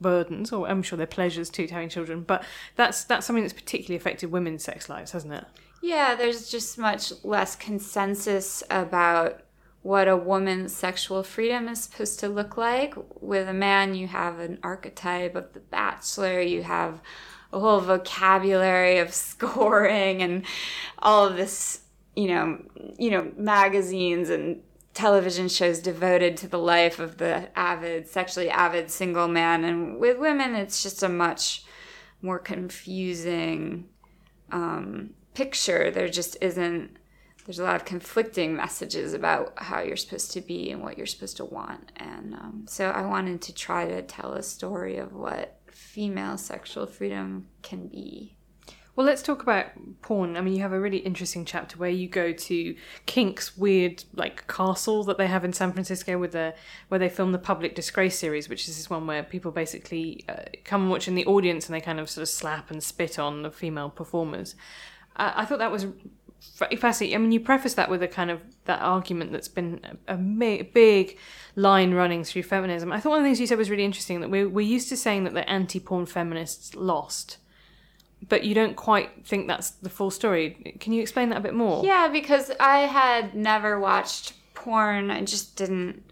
burdens, 0.00 0.52
or 0.52 0.68
I'm 0.68 0.82
sure 0.82 0.96
they're 0.96 1.06
pleasures 1.06 1.48
too 1.48 1.68
having 1.70 1.88
children, 1.88 2.22
but 2.22 2.44
that's 2.74 3.04
that's 3.04 3.24
something 3.24 3.44
that's 3.44 3.52
particularly 3.52 3.96
affected 3.96 4.32
women's 4.32 4.64
sex 4.64 4.88
lives, 4.88 5.12
hasn't 5.12 5.32
it? 5.32 5.44
Yeah, 5.80 6.14
there's 6.14 6.50
just 6.50 6.76
much 6.78 7.12
less 7.24 7.56
consensus 7.56 8.62
about 8.70 9.42
what 9.82 10.06
a 10.06 10.16
woman's 10.16 10.74
sexual 10.74 11.22
freedom 11.22 11.68
is 11.68 11.82
supposed 11.82 12.20
to 12.20 12.28
look 12.28 12.56
like. 12.56 12.94
With 13.20 13.48
a 13.48 13.52
man, 13.52 13.94
you 13.94 14.06
have 14.06 14.38
an 14.38 14.58
archetype 14.62 15.34
of 15.34 15.52
the 15.52 15.60
bachelor, 15.60 16.40
you 16.40 16.62
have 16.62 17.00
a 17.52 17.58
whole 17.58 17.80
vocabulary 17.80 18.98
of 18.98 19.12
scoring 19.14 20.22
and 20.22 20.44
all 20.98 21.26
of 21.26 21.36
this, 21.36 21.80
you 22.14 22.28
know, 22.28 22.58
you 22.98 23.10
know, 23.10 23.32
magazines 23.36 24.30
and 24.30 24.62
television 24.94 25.48
shows 25.48 25.80
devoted 25.80 26.36
to 26.36 26.48
the 26.48 26.58
life 26.58 26.98
of 26.98 27.18
the 27.18 27.48
avid, 27.58 28.08
sexually 28.08 28.50
avid 28.50 28.90
single 28.90 29.26
man. 29.26 29.64
And 29.64 29.98
with 29.98 30.18
women, 30.18 30.54
it's 30.54 30.82
just 30.82 31.02
a 31.02 31.08
much 31.08 31.64
more 32.20 32.38
confusing 32.38 33.88
um, 34.52 35.10
picture. 35.34 35.90
There 35.90 36.08
just 36.08 36.36
isn't 36.40 36.98
there's 37.44 37.58
a 37.58 37.64
lot 37.64 37.76
of 37.76 37.84
conflicting 37.84 38.54
messages 38.54 39.14
about 39.14 39.52
how 39.56 39.80
you're 39.80 39.96
supposed 39.96 40.32
to 40.32 40.40
be 40.40 40.70
and 40.70 40.82
what 40.82 40.96
you're 40.96 41.06
supposed 41.06 41.36
to 41.38 41.44
want. 41.44 41.90
And 41.96 42.34
um, 42.34 42.64
so 42.68 42.90
I 42.90 43.04
wanted 43.04 43.42
to 43.42 43.54
try 43.54 43.86
to 43.86 44.02
tell 44.02 44.32
a 44.32 44.42
story 44.42 44.98
of 44.98 45.12
what 45.12 45.58
female 45.66 46.38
sexual 46.38 46.86
freedom 46.86 47.48
can 47.62 47.88
be. 47.88 48.36
Well, 48.94 49.06
let's 49.06 49.22
talk 49.22 49.42
about 49.42 49.68
porn. 50.02 50.36
I 50.36 50.42
mean, 50.42 50.54
you 50.54 50.60
have 50.60 50.74
a 50.74 50.80
really 50.80 50.98
interesting 50.98 51.46
chapter 51.46 51.78
where 51.78 51.88
you 51.88 52.08
go 52.08 52.30
to 52.30 52.76
Kink's 53.06 53.56
weird 53.56 54.04
like 54.14 54.46
castle 54.48 55.02
that 55.04 55.16
they 55.16 55.28
have 55.28 55.46
in 55.46 55.54
San 55.54 55.72
Francisco 55.72 56.18
with 56.18 56.32
the 56.32 56.54
where 56.88 56.98
they 56.98 57.08
film 57.08 57.32
the 57.32 57.38
Public 57.38 57.74
Disgrace 57.74 58.18
series, 58.18 58.50
which 58.50 58.68
is 58.68 58.76
this 58.76 58.90
one 58.90 59.06
where 59.06 59.22
people 59.22 59.50
basically 59.50 60.26
uh, 60.28 60.42
come 60.64 60.82
and 60.82 60.90
watch 60.90 61.08
in 61.08 61.14
the 61.14 61.24
audience 61.24 61.66
and 61.66 61.74
they 61.74 61.80
kind 61.80 61.98
of 61.98 62.10
sort 62.10 62.22
of 62.22 62.28
slap 62.28 62.70
and 62.70 62.82
spit 62.82 63.18
on 63.18 63.42
the 63.42 63.50
female 63.50 63.88
performers. 63.88 64.54
Uh, 65.16 65.32
I 65.36 65.46
thought 65.46 65.58
that 65.58 65.72
was 65.72 65.86
fascinating. 66.78 67.14
I 67.14 67.18
mean, 67.18 67.32
you 67.32 67.40
preface 67.40 67.74
that 67.74 67.90
with 67.90 68.02
a 68.02 68.08
kind 68.08 68.30
of 68.30 68.40
that 68.64 68.80
argument 68.80 69.32
that's 69.32 69.48
been 69.48 69.80
a, 70.06 70.14
a, 70.14 70.16
big 70.16 71.18
line 71.56 71.94
running 71.94 72.24
through 72.24 72.44
feminism. 72.44 72.92
I 72.92 73.00
thought 73.00 73.10
one 73.10 73.18
of 73.18 73.24
the 73.24 73.28
things 73.28 73.40
you 73.40 73.46
said 73.46 73.58
was 73.58 73.70
really 73.70 73.84
interesting 73.84 74.20
that 74.20 74.30
we're, 74.30 74.48
we're 74.48 74.66
used 74.66 74.88
to 74.90 74.96
saying 74.96 75.24
that 75.24 75.34
the 75.34 75.48
anti-porn 75.48 76.06
feminists 76.06 76.74
lost, 76.74 77.38
but 78.28 78.44
you 78.44 78.54
don't 78.54 78.76
quite 78.76 79.26
think 79.26 79.48
that's 79.48 79.70
the 79.70 79.90
full 79.90 80.10
story. 80.10 80.76
Can 80.80 80.92
you 80.92 81.02
explain 81.02 81.28
that 81.30 81.38
a 81.38 81.42
bit 81.42 81.54
more? 81.54 81.84
Yeah, 81.84 82.08
because 82.08 82.50
I 82.60 82.80
had 82.80 83.34
never 83.34 83.78
watched 83.78 84.34
porn. 84.54 85.10
I 85.10 85.22
just 85.22 85.56
didn't 85.56 86.04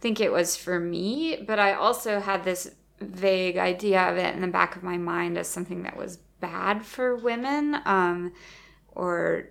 think 0.00 0.20
it 0.20 0.32
was 0.32 0.56
for 0.56 0.78
me, 0.78 1.42
but 1.46 1.58
I 1.58 1.72
also 1.72 2.20
had 2.20 2.44
this 2.44 2.70
vague 3.00 3.56
idea 3.56 4.02
of 4.02 4.16
it 4.16 4.34
in 4.34 4.40
the 4.40 4.48
back 4.48 4.76
of 4.76 4.82
my 4.82 4.96
mind 4.96 5.38
as 5.38 5.48
something 5.48 5.82
that 5.82 5.96
was 5.96 6.18
bad 6.40 6.84
for 6.84 7.16
women 7.16 7.76
um, 7.86 8.32
or 8.94 9.48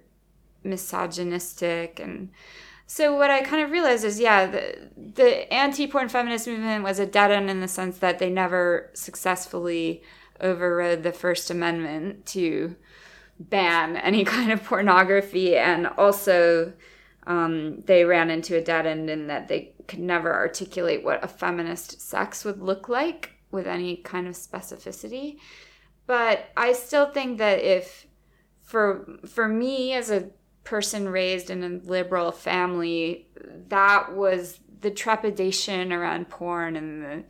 misogynistic 0.63 1.99
and 1.99 2.29
so 2.85 3.15
what 3.15 3.31
I 3.31 3.41
kind 3.41 3.63
of 3.63 3.71
realized 3.71 4.03
is, 4.03 4.19
yeah, 4.19 4.45
the, 4.45 4.89
the 4.95 5.51
anti-porn 5.53 6.09
feminist 6.09 6.47
movement 6.47 6.83
was 6.83 6.99
a 6.99 7.05
dead 7.05 7.31
end 7.31 7.49
in 7.49 7.59
the 7.59 7.67
sense 7.67 7.97
that 7.99 8.19
they 8.19 8.29
never 8.29 8.91
successfully 8.93 10.03
overrode 10.41 11.03
the 11.03 11.11
First 11.11 11.49
Amendment 11.49 12.25
to 12.27 12.75
ban 13.39 13.97
any 13.97 14.23
kind 14.25 14.51
of 14.51 14.63
pornography, 14.63 15.55
and 15.55 15.87
also 15.87 16.73
um, 17.25 17.79
they 17.81 18.03
ran 18.03 18.29
into 18.29 18.57
a 18.57 18.61
dead 18.61 18.85
end 18.85 19.09
in 19.09 19.27
that 19.27 19.47
they 19.47 19.73
could 19.87 19.99
never 19.99 20.33
articulate 20.33 21.03
what 21.03 21.23
a 21.23 21.27
feminist 21.27 22.01
sex 22.01 22.43
would 22.43 22.61
look 22.61 22.89
like 22.89 23.31
with 23.49 23.65
any 23.65 23.97
kind 23.97 24.27
of 24.27 24.35
specificity. 24.35 25.37
But 26.05 26.49
I 26.57 26.73
still 26.73 27.09
think 27.09 27.37
that 27.37 27.59
if 27.59 28.07
for 28.61 29.07
for 29.25 29.47
me 29.47 29.93
as 29.93 30.11
a 30.11 30.29
person 30.63 31.09
raised 31.09 31.49
in 31.49 31.63
a 31.63 31.89
liberal 31.89 32.31
family, 32.31 33.27
that 33.69 34.13
was 34.13 34.59
the 34.81 34.91
trepidation 34.91 35.91
around 35.91 36.29
porn 36.29 36.75
and 36.75 37.03
the 37.03 37.23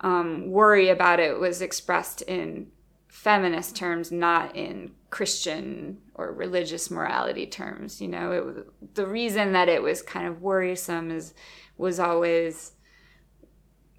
um, 0.00 0.50
worry 0.50 0.88
about 0.88 1.20
it 1.20 1.38
was 1.38 1.60
expressed 1.60 2.22
in 2.22 2.68
feminist 3.08 3.76
terms, 3.76 4.10
not 4.10 4.56
in 4.56 4.92
Christian 5.10 5.98
or 6.14 6.32
religious 6.32 6.90
morality 6.90 7.46
terms. 7.46 8.00
You 8.00 8.08
know, 8.08 8.32
it 8.32 8.94
the 8.94 9.06
reason 9.06 9.52
that 9.52 9.68
it 9.68 9.82
was 9.82 10.00
kind 10.00 10.26
of 10.26 10.40
worrisome 10.40 11.10
is 11.10 11.34
was 11.76 12.00
always 12.00 12.72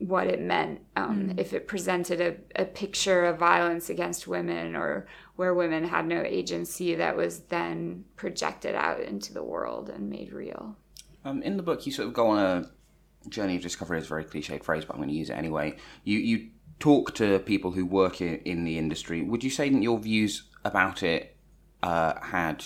what 0.07 0.27
it 0.27 0.41
meant 0.41 0.81
um, 0.95 1.29
mm. 1.29 1.39
if 1.39 1.53
it 1.53 1.67
presented 1.67 2.19
a, 2.19 2.61
a 2.61 2.65
picture 2.65 3.25
of 3.25 3.37
violence 3.37 3.89
against 3.89 4.27
women 4.27 4.75
or 4.75 5.07
where 5.35 5.53
women 5.53 5.83
had 5.83 6.07
no 6.07 6.21
agency 6.21 6.95
that 6.95 7.15
was 7.15 7.41
then 7.41 8.03
projected 8.15 8.75
out 8.75 8.99
into 8.99 9.33
the 9.33 9.43
world 9.43 9.89
and 9.89 10.09
made 10.09 10.33
real. 10.33 10.75
Um, 11.23 11.43
in 11.43 11.57
the 11.57 11.63
book, 11.63 11.85
you 11.85 11.91
sort 11.91 12.07
of 12.07 12.13
go 12.13 12.29
on 12.29 12.39
a 12.39 13.29
journey 13.29 13.55
of 13.55 13.61
discovery. 13.61 13.99
Is 13.99 14.05
a 14.05 14.09
very 14.09 14.25
cliched 14.25 14.63
phrase, 14.63 14.85
but 14.85 14.93
I'm 14.93 14.99
going 14.99 15.09
to 15.09 15.15
use 15.15 15.29
it 15.29 15.33
anyway. 15.33 15.75
You 16.03 16.17
you 16.17 16.49
talk 16.79 17.13
to 17.15 17.39
people 17.39 17.71
who 17.71 17.85
work 17.85 18.21
in, 18.21 18.37
in 18.39 18.63
the 18.63 18.77
industry. 18.79 19.21
Would 19.21 19.43
you 19.43 19.51
say 19.51 19.69
that 19.69 19.83
your 19.83 19.99
views 19.99 20.43
about 20.65 21.03
it 21.03 21.35
uh, 21.83 22.19
had 22.19 22.63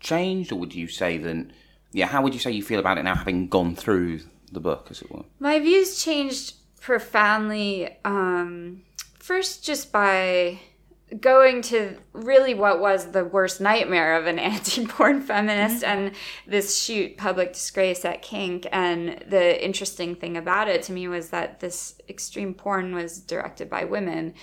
changed, 0.00 0.52
or 0.52 0.56
would 0.56 0.74
you 0.74 0.86
say 0.86 1.16
that? 1.18 1.50
Yeah, 1.92 2.06
how 2.06 2.22
would 2.22 2.34
you 2.34 2.40
say 2.40 2.50
you 2.50 2.62
feel 2.62 2.80
about 2.80 2.98
it 2.98 3.04
now, 3.04 3.14
having 3.14 3.48
gone 3.48 3.76
through 3.76 4.20
the 4.50 4.60
book, 4.60 4.88
as 4.90 5.00
it 5.00 5.10
were? 5.10 5.24
My 5.38 5.58
views 5.60 6.02
changed 6.02 6.54
profoundly. 6.84 7.96
Um, 8.04 8.82
first, 9.18 9.64
just 9.64 9.90
by 9.90 10.60
going 11.18 11.62
to 11.62 11.96
really 12.12 12.52
what 12.52 12.78
was 12.78 13.12
the 13.12 13.24
worst 13.24 13.58
nightmare 13.58 14.16
of 14.16 14.26
an 14.26 14.38
anti-porn 14.52 15.22
feminist 15.22 15.82
mm-hmm. 15.82 16.06
and 16.06 16.14
this 16.46 16.82
shoot 16.82 17.16
public 17.16 17.54
disgrace 17.54 18.04
at 18.04 18.20
kink 18.20 18.66
and 18.72 19.24
the 19.28 19.64
interesting 19.64 20.14
thing 20.14 20.36
about 20.36 20.68
it 20.68 20.82
to 20.82 20.92
me 20.92 21.06
was 21.06 21.30
that 21.30 21.60
this 21.60 21.94
extreme 22.08 22.52
porn 22.52 22.94
was 22.94 23.20
directed 23.20 23.70
by 23.70 23.84
women 23.84 24.34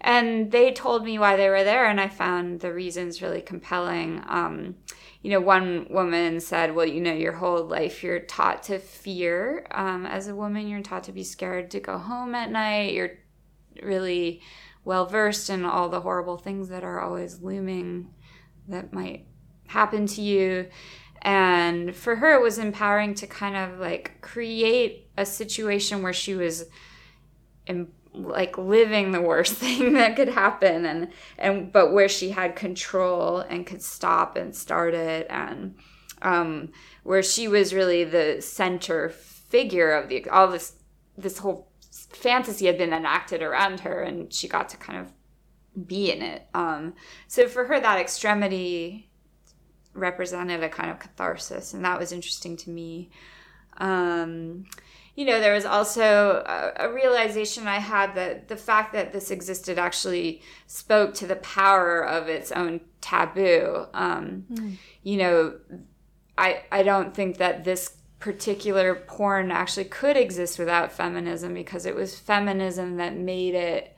and 0.00 0.52
they 0.52 0.72
told 0.72 1.04
me 1.04 1.18
why 1.18 1.36
they 1.36 1.48
were 1.48 1.64
there 1.64 1.86
and 1.86 2.00
i 2.00 2.08
found 2.08 2.60
the 2.60 2.72
reasons 2.72 3.22
really 3.22 3.42
compelling. 3.42 4.22
Um, 4.26 4.76
you 5.22 5.30
know 5.30 5.40
one 5.40 5.86
woman 5.90 6.38
said 6.38 6.74
well 6.74 6.86
you 6.86 7.00
know 7.00 7.12
your 7.12 7.32
whole 7.32 7.64
life 7.64 8.02
you're 8.02 8.20
taught 8.20 8.62
to 8.64 8.78
fear. 8.78 9.66
Um, 9.72 10.06
as 10.06 10.28
a 10.28 10.36
woman 10.36 10.68
you're 10.68 10.82
taught 10.82 11.04
to 11.04 11.12
be 11.12 11.24
scared 11.24 11.70
to 11.72 11.80
go 11.80 11.98
home 11.98 12.34
at 12.34 12.50
night. 12.50 12.92
You're 12.94 13.18
really 13.82 14.40
well 14.84 15.04
versed 15.04 15.50
in 15.50 15.64
all 15.64 15.88
the 15.88 16.00
horrible 16.00 16.36
things 16.36 16.68
that 16.68 16.84
are 16.84 17.00
always 17.00 17.42
looming 17.42 18.14
that 18.68 18.92
might 18.92 19.26
happen 19.66 20.06
to 20.06 20.22
you. 20.22 20.68
And 21.22 21.94
for 21.94 22.16
her, 22.16 22.34
it 22.34 22.42
was 22.42 22.58
empowering 22.58 23.14
to 23.14 23.26
kind 23.26 23.56
of 23.56 23.80
like 23.80 24.20
create 24.20 25.10
a 25.16 25.26
situation 25.26 26.02
where 26.02 26.12
she 26.12 26.34
was 26.34 26.66
in, 27.66 27.88
like 28.16 28.56
living 28.58 29.12
the 29.12 29.20
worst 29.20 29.54
thing 29.56 29.92
that 29.92 30.16
could 30.16 30.28
happen 30.28 30.84
and 30.84 31.08
and 31.38 31.72
but 31.72 31.92
where 31.92 32.08
she 32.08 32.30
had 32.30 32.56
control 32.56 33.38
and 33.38 33.66
could 33.66 33.82
stop 33.82 34.36
and 34.36 34.54
start 34.54 34.94
it 34.94 35.26
and 35.30 35.74
um, 36.22 36.70
where 37.02 37.22
she 37.22 37.46
was 37.46 37.74
really 37.74 38.02
the 38.02 38.40
center 38.40 39.10
figure 39.10 39.92
of 39.92 40.08
the 40.08 40.28
all 40.30 40.48
this 40.48 40.74
this 41.16 41.38
whole 41.38 41.70
fantasy 42.10 42.66
had 42.66 42.78
been 42.78 42.92
enacted 42.92 43.42
around 43.42 43.80
her 43.80 44.02
and 44.02 44.32
she 44.32 44.48
got 44.48 44.68
to 44.68 44.76
kind 44.76 44.98
of 44.98 45.12
be 45.86 46.10
in 46.10 46.22
it. 46.22 46.46
Um, 46.54 46.94
so 47.28 47.48
for 47.48 47.66
her, 47.66 47.78
that 47.78 48.00
extremity 48.00 49.10
represented 49.92 50.62
a 50.62 50.68
kind 50.68 50.90
of 50.90 50.98
catharsis, 50.98 51.74
and 51.74 51.84
that 51.84 51.98
was 51.98 52.12
interesting 52.12 52.56
to 52.58 52.70
me. 52.70 53.10
Um, 53.78 54.64
you 55.16 55.24
know, 55.24 55.40
there 55.40 55.54
was 55.54 55.64
also 55.64 56.44
a, 56.46 56.84
a, 56.84 56.92
realization 56.92 57.66
I 57.66 57.78
had 57.78 58.14
that 58.16 58.48
the 58.48 58.56
fact 58.56 58.92
that 58.92 59.14
this 59.14 59.30
existed 59.30 59.78
actually 59.78 60.42
spoke 60.66 61.14
to 61.14 61.26
the 61.26 61.36
power 61.36 62.02
of 62.02 62.28
its 62.28 62.52
own 62.52 62.82
taboo. 63.00 63.86
Um, 63.94 64.44
mm. 64.52 64.76
You 65.02 65.16
know, 65.16 65.54
I 66.36 66.62
I 66.70 66.82
don't 66.82 67.14
think 67.14 67.38
that 67.38 67.64
this 67.64 67.96
particular 68.18 68.94
porn 68.94 69.50
actually 69.50 69.84
could 69.84 70.18
exist 70.18 70.58
without 70.58 70.92
feminism 70.92 71.54
because 71.54 71.86
it 71.86 71.94
was 71.94 72.18
feminism 72.18 72.98
that 72.98 73.16
made 73.16 73.54
it 73.54 73.96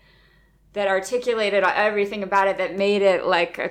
that 0.72 0.86
articulated 0.86 1.64
everything 1.64 2.22
about 2.22 2.46
it 2.46 2.58
that 2.58 2.76
made 2.76 3.02
it 3.02 3.24
like 3.24 3.58
a 3.58 3.70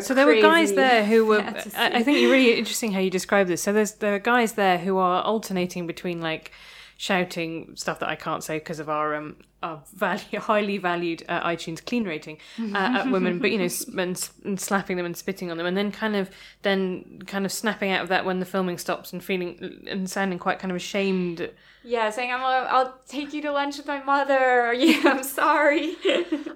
so 0.00 0.14
there 0.14 0.26
were 0.26 0.40
guys 0.40 0.72
there 0.74 1.04
who 1.04 1.26
were 1.26 1.40
I, 1.76 1.98
I 1.98 2.02
think 2.02 2.20
you're 2.20 2.30
really 2.30 2.58
interesting 2.58 2.92
how 2.92 3.00
you 3.00 3.10
describe 3.10 3.46
this 3.46 3.62
so 3.62 3.72
there's 3.72 3.92
there 3.92 4.14
are 4.14 4.18
guys 4.18 4.52
there 4.52 4.78
who 4.78 4.96
are 4.98 5.22
alternating 5.22 5.86
between 5.86 6.20
like 6.20 6.52
shouting 6.96 7.74
stuff 7.76 7.98
that 8.00 8.08
I 8.08 8.16
can't 8.16 8.42
say 8.42 8.58
because 8.58 8.78
of 8.78 8.88
our 8.88 9.14
um 9.14 9.36
our 9.66 9.82
value, 9.94 10.38
highly 10.38 10.78
valued 10.78 11.24
uh, 11.28 11.46
iTunes 11.46 11.84
clean 11.84 12.04
rating 12.04 12.38
uh, 12.58 12.76
at 12.76 13.10
women, 13.10 13.38
but 13.38 13.50
you 13.50 13.58
know, 13.58 13.68
and, 13.98 14.30
and, 14.44 14.60
slapping 14.60 14.96
them 14.96 15.06
and 15.06 15.16
spitting 15.16 15.50
on 15.50 15.56
them, 15.56 15.66
and 15.66 15.76
then 15.76 15.90
kind 15.92 16.16
of 16.16 16.30
then 16.62 17.22
kind 17.26 17.44
of 17.44 17.52
snapping 17.52 17.90
out 17.90 18.02
of 18.02 18.08
that 18.08 18.24
when 18.24 18.40
the 18.40 18.46
filming 18.46 18.78
stops 18.78 19.12
and 19.12 19.22
feeling 19.22 19.84
and 19.88 20.08
sounding 20.08 20.38
quite 20.38 20.58
kind 20.58 20.70
of 20.70 20.76
ashamed 20.76 21.50
yeah, 21.88 22.10
saying 22.10 22.32
I'm 22.32 22.40
I'll 22.42 22.98
take 23.06 23.32
you 23.32 23.40
to 23.42 23.52
lunch 23.52 23.76
with 23.76 23.86
my 23.86 24.02
mother. 24.02 24.74
Yeah, 24.86 25.00
I'm 25.04 25.22
sorry. 25.22 25.96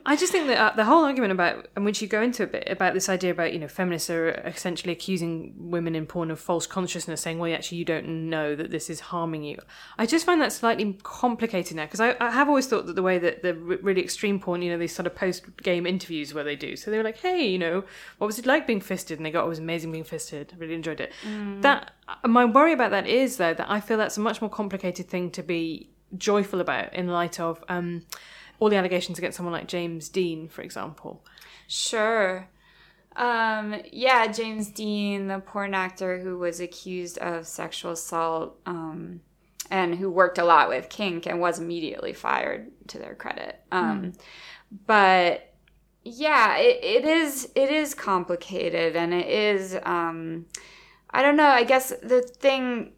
I 0.05 0.16
just 0.16 0.33
think 0.33 0.49
that 0.49 0.59
uh, 0.59 0.77
the 0.77 0.85
whole 0.85 1.05
argument 1.05 1.33
about 1.33 1.68
and 1.77 1.85
which 1.85 2.03
you 2.03 2.09
go 2.09 2.20
into 2.20 2.42
a 2.42 2.46
bit 2.46 2.64
about 2.66 2.94
this 2.94 3.09
idea 3.09 3.31
about 3.31 3.53
you 3.53 3.61
know 3.61 3.68
feminists 3.68 4.11
are 4.11 4.31
essentially 4.31 4.92
accusing 4.92 5.55
women 5.57 5.94
in 5.94 6.07
porn 6.07 6.33
of 6.33 6.40
false 6.40 6.66
consciousness, 6.66 7.20
saying 7.20 7.38
well 7.38 7.53
actually 7.55 7.79
you 7.79 7.85
don't 7.85 8.09
know 8.29 8.57
that 8.57 8.73
this 8.73 8.90
is 8.90 9.01
harming 9.01 9.44
you. 9.44 9.59
I 9.99 10.07
just 10.07 10.27
find 10.27 10.40
that 10.40 10.53
slightly 10.53 10.99
complicated 11.05 11.77
now 11.77 11.85
because 11.85 12.01
I, 12.01 12.16
I, 12.20 12.31
have 12.31 12.49
always 12.49 12.66
thought 12.66 12.87
that 12.87 13.00
the 13.01 13.05
way 13.05 13.19
that 13.19 13.43
the 13.43 13.55
really 13.55 14.03
extreme 14.03 14.39
porn, 14.39 14.61
you 14.61 14.71
know, 14.71 14.77
these 14.77 14.95
sort 14.95 15.07
of 15.07 15.15
post 15.15 15.45
game 15.63 15.87
interviews 15.87 16.35
where 16.35 16.45
they 16.45 16.55
do, 16.55 16.77
so 16.77 16.91
they 16.91 16.99
were 16.99 17.03
like, 17.03 17.17
hey, 17.17 17.47
you 17.47 17.59
know, 17.59 17.83
what 18.19 18.27
was 18.27 18.39
it 18.39 18.45
like 18.45 18.67
being 18.67 18.83
fisted? 18.83 19.19
And 19.19 19.25
they 19.25 19.31
got 19.31 19.45
oh, 19.45 19.47
it 19.47 19.49
was 19.49 19.59
amazing 19.59 19.91
being 19.91 20.05
fisted. 20.05 20.53
I 20.55 20.59
really 20.59 20.75
enjoyed 20.75 21.01
it. 21.01 21.13
Mm. 21.27 21.63
That 21.63 21.93
my 22.27 22.45
worry 22.45 22.75
about 22.75 22.91
that 22.91 23.07
is 23.07 23.39
though 23.39 23.55
that 23.55 23.71
I 23.71 23.81
feel 23.81 23.97
that's 23.97 24.19
a 24.19 24.21
much 24.21 24.43
more 24.43 24.51
complicated 24.51 25.09
thing 25.09 25.31
to 25.31 25.43
be 25.43 25.89
joyful 26.19 26.61
about 26.61 26.93
in 26.95 27.09
light 27.09 27.41
of 27.41 27.65
um, 27.71 28.05
all 28.59 28.69
the 28.69 28.77
allegations 28.77 29.17
against 29.17 29.37
someone 29.39 29.55
like 29.55 29.67
James 29.67 30.11
Deen, 30.11 30.47
for 30.49 30.61
example. 30.61 31.25
Sure. 31.67 32.49
Um, 33.17 33.81
yeah, 33.91 34.27
James 34.27 34.69
Deen, 34.69 35.29
the 35.29 35.39
porn 35.41 35.73
actor 35.73 36.19
who 36.19 36.37
was 36.37 36.61
accused 36.61 37.17
of 37.19 37.47
sexual 37.47 37.93
assault 37.93 38.59
um, 38.67 39.21
and 39.70 39.94
who 39.94 40.11
worked 40.11 40.38
a 40.38 40.44
lot 40.44 40.68
with 40.68 40.88
Kink 40.88 41.26
and 41.26 41.40
was 41.40 41.59
immediately 41.59 42.12
fired 42.12 42.70
to 42.88 42.98
their 42.98 43.14
credit. 43.14 43.61
Um, 43.70 44.02
mm. 44.02 44.20
But 44.87 45.54
yeah, 46.04 46.56
it, 46.56 46.83
it 46.83 47.04
is 47.04 47.50
it 47.54 47.70
is 47.70 47.94
complicated 47.94 48.96
and 48.96 49.14
it 49.14 49.28
is 49.28 49.76
um, 49.85 50.46
I 51.11 51.22
don't 51.22 51.37
know. 51.37 51.48
I 51.48 51.64
guess 51.64 51.92
the 52.02 52.22
thing 52.22 52.92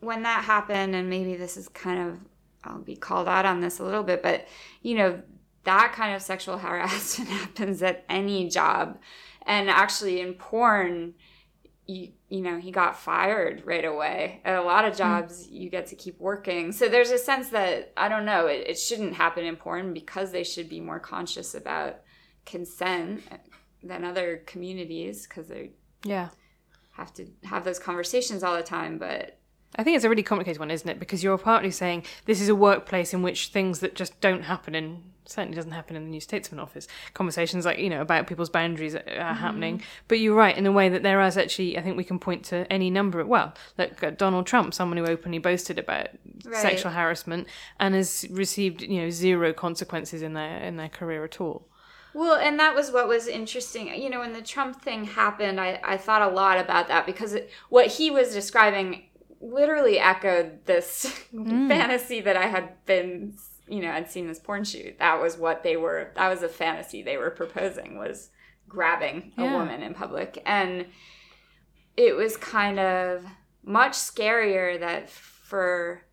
when 0.00 0.22
that 0.22 0.44
happened, 0.44 0.94
and 0.94 1.08
maybe 1.08 1.36
this 1.36 1.56
is 1.56 1.68
kind 1.68 2.08
of, 2.08 2.18
I'll 2.62 2.78
be 2.78 2.96
called 2.96 3.28
out 3.28 3.46
on 3.46 3.60
this 3.60 3.78
a 3.78 3.84
little 3.84 4.02
bit, 4.02 4.22
but 4.22 4.46
you 4.82 4.96
know, 4.96 5.22
that 5.64 5.92
kind 5.94 6.14
of 6.14 6.22
sexual 6.22 6.58
harassment 6.58 7.30
happens 7.30 7.82
at 7.82 8.04
any 8.08 8.48
job. 8.48 8.98
And 9.46 9.68
actually, 9.68 10.20
in 10.20 10.34
porn, 10.34 11.14
you, 11.86 12.12
you 12.34 12.40
know, 12.40 12.58
he 12.58 12.72
got 12.72 12.98
fired 12.98 13.62
right 13.64 13.84
away. 13.84 14.40
At 14.44 14.56
a 14.56 14.62
lot 14.62 14.84
of 14.84 14.94
hmm. 14.94 14.98
jobs, 14.98 15.48
you 15.48 15.70
get 15.70 15.86
to 15.88 15.96
keep 15.96 16.18
working. 16.18 16.72
So 16.72 16.88
there's 16.88 17.10
a 17.10 17.18
sense 17.18 17.50
that, 17.50 17.92
I 17.96 18.08
don't 18.08 18.24
know, 18.24 18.46
it, 18.46 18.64
it 18.66 18.78
shouldn't 18.78 19.14
happen 19.14 19.44
in 19.44 19.56
porn 19.56 19.94
because 19.94 20.32
they 20.32 20.42
should 20.42 20.68
be 20.68 20.80
more 20.80 20.98
conscious 20.98 21.54
about 21.54 22.00
consent 22.44 23.22
than 23.82 24.04
other 24.04 24.42
communities 24.46 25.26
because 25.26 25.48
they 25.48 25.70
yeah 26.04 26.28
have 26.92 27.12
to 27.14 27.26
have 27.44 27.64
those 27.64 27.78
conversations 27.78 28.42
all 28.42 28.56
the 28.56 28.62
time 28.62 28.98
but 28.98 29.38
I 29.76 29.82
think 29.82 29.96
it's 29.96 30.04
a 30.04 30.08
really 30.08 30.22
complicated 30.22 30.60
one, 30.60 30.70
isn't 30.70 30.88
it? 30.88 31.00
Because 31.00 31.22
you're 31.22 31.38
partly 31.38 31.70
saying 31.70 32.04
this 32.26 32.40
is 32.40 32.48
a 32.48 32.54
workplace 32.54 33.12
in 33.12 33.22
which 33.22 33.48
things 33.48 33.80
that 33.80 33.94
just 33.94 34.20
don't 34.20 34.42
happen 34.42 34.74
in 34.74 35.02
certainly 35.26 35.56
doesn't 35.56 35.72
happen 35.72 35.96
in 35.96 36.04
the 36.04 36.10
New 36.10 36.20
Statesman 36.20 36.60
office. 36.60 36.86
Conversations 37.14 37.64
like 37.64 37.78
you 37.78 37.90
know 37.90 38.00
about 38.00 38.26
people's 38.26 38.50
boundaries 38.50 38.94
are 38.94 39.00
mm-hmm. 39.00 39.34
happening, 39.34 39.82
but 40.08 40.18
you're 40.18 40.34
right 40.34 40.56
in 40.56 40.64
the 40.64 40.72
way 40.72 40.88
that 40.88 41.02
there 41.02 41.20
is 41.22 41.36
actually. 41.36 41.78
I 41.78 41.82
think 41.82 41.96
we 41.96 42.04
can 42.04 42.18
point 42.18 42.44
to 42.46 42.70
any 42.72 42.90
number 42.90 43.20
of 43.20 43.28
well, 43.28 43.54
like 43.78 44.02
uh, 44.02 44.10
Donald 44.10 44.46
Trump, 44.46 44.74
someone 44.74 44.98
who 44.98 45.06
openly 45.06 45.38
boasted 45.38 45.78
about 45.78 46.08
right. 46.44 46.56
sexual 46.56 46.92
harassment 46.92 47.48
and 47.80 47.94
has 47.94 48.26
received 48.30 48.82
you 48.82 49.00
know 49.00 49.10
zero 49.10 49.52
consequences 49.52 50.22
in 50.22 50.34
their 50.34 50.58
in 50.58 50.76
their 50.76 50.88
career 50.88 51.24
at 51.24 51.40
all. 51.40 51.66
Well, 52.12 52.36
and 52.36 52.60
that 52.60 52.76
was 52.76 52.92
what 52.92 53.08
was 53.08 53.26
interesting. 53.26 53.88
You 54.00 54.08
know, 54.08 54.20
when 54.20 54.34
the 54.34 54.42
Trump 54.42 54.80
thing 54.80 55.04
happened, 55.04 55.60
I, 55.60 55.80
I 55.82 55.96
thought 55.96 56.22
a 56.22 56.28
lot 56.28 56.58
about 56.58 56.86
that 56.88 57.06
because 57.06 57.32
it, 57.34 57.50
what 57.70 57.88
he 57.88 58.08
was 58.08 58.32
describing 58.32 59.06
literally 59.44 59.98
echoed 59.98 60.64
this 60.66 61.26
mm. 61.34 61.68
fantasy 61.68 62.20
that 62.20 62.36
I 62.36 62.46
had 62.46 62.84
been, 62.86 63.34
you 63.68 63.80
know, 63.80 63.90
I'd 63.90 64.10
seen 64.10 64.26
this 64.26 64.38
porn 64.38 64.64
shoot. 64.64 64.98
That 64.98 65.20
was 65.20 65.36
what 65.36 65.62
they 65.62 65.76
were, 65.76 66.10
that 66.16 66.28
was 66.28 66.42
a 66.42 66.48
fantasy 66.48 67.02
they 67.02 67.16
were 67.16 67.30
proposing 67.30 67.98
was 67.98 68.30
grabbing 68.68 69.32
a 69.36 69.42
Yeah. 69.42 69.56
woman 69.56 69.82
in 69.82 69.94
public. 69.94 70.42
And 70.46 70.86
it 71.96 72.16
was 72.16 72.36
kind 72.36 72.78
of 72.78 73.24
much 73.62 73.92
scarier 73.92 74.78
that 74.80 75.08
for 75.10 76.04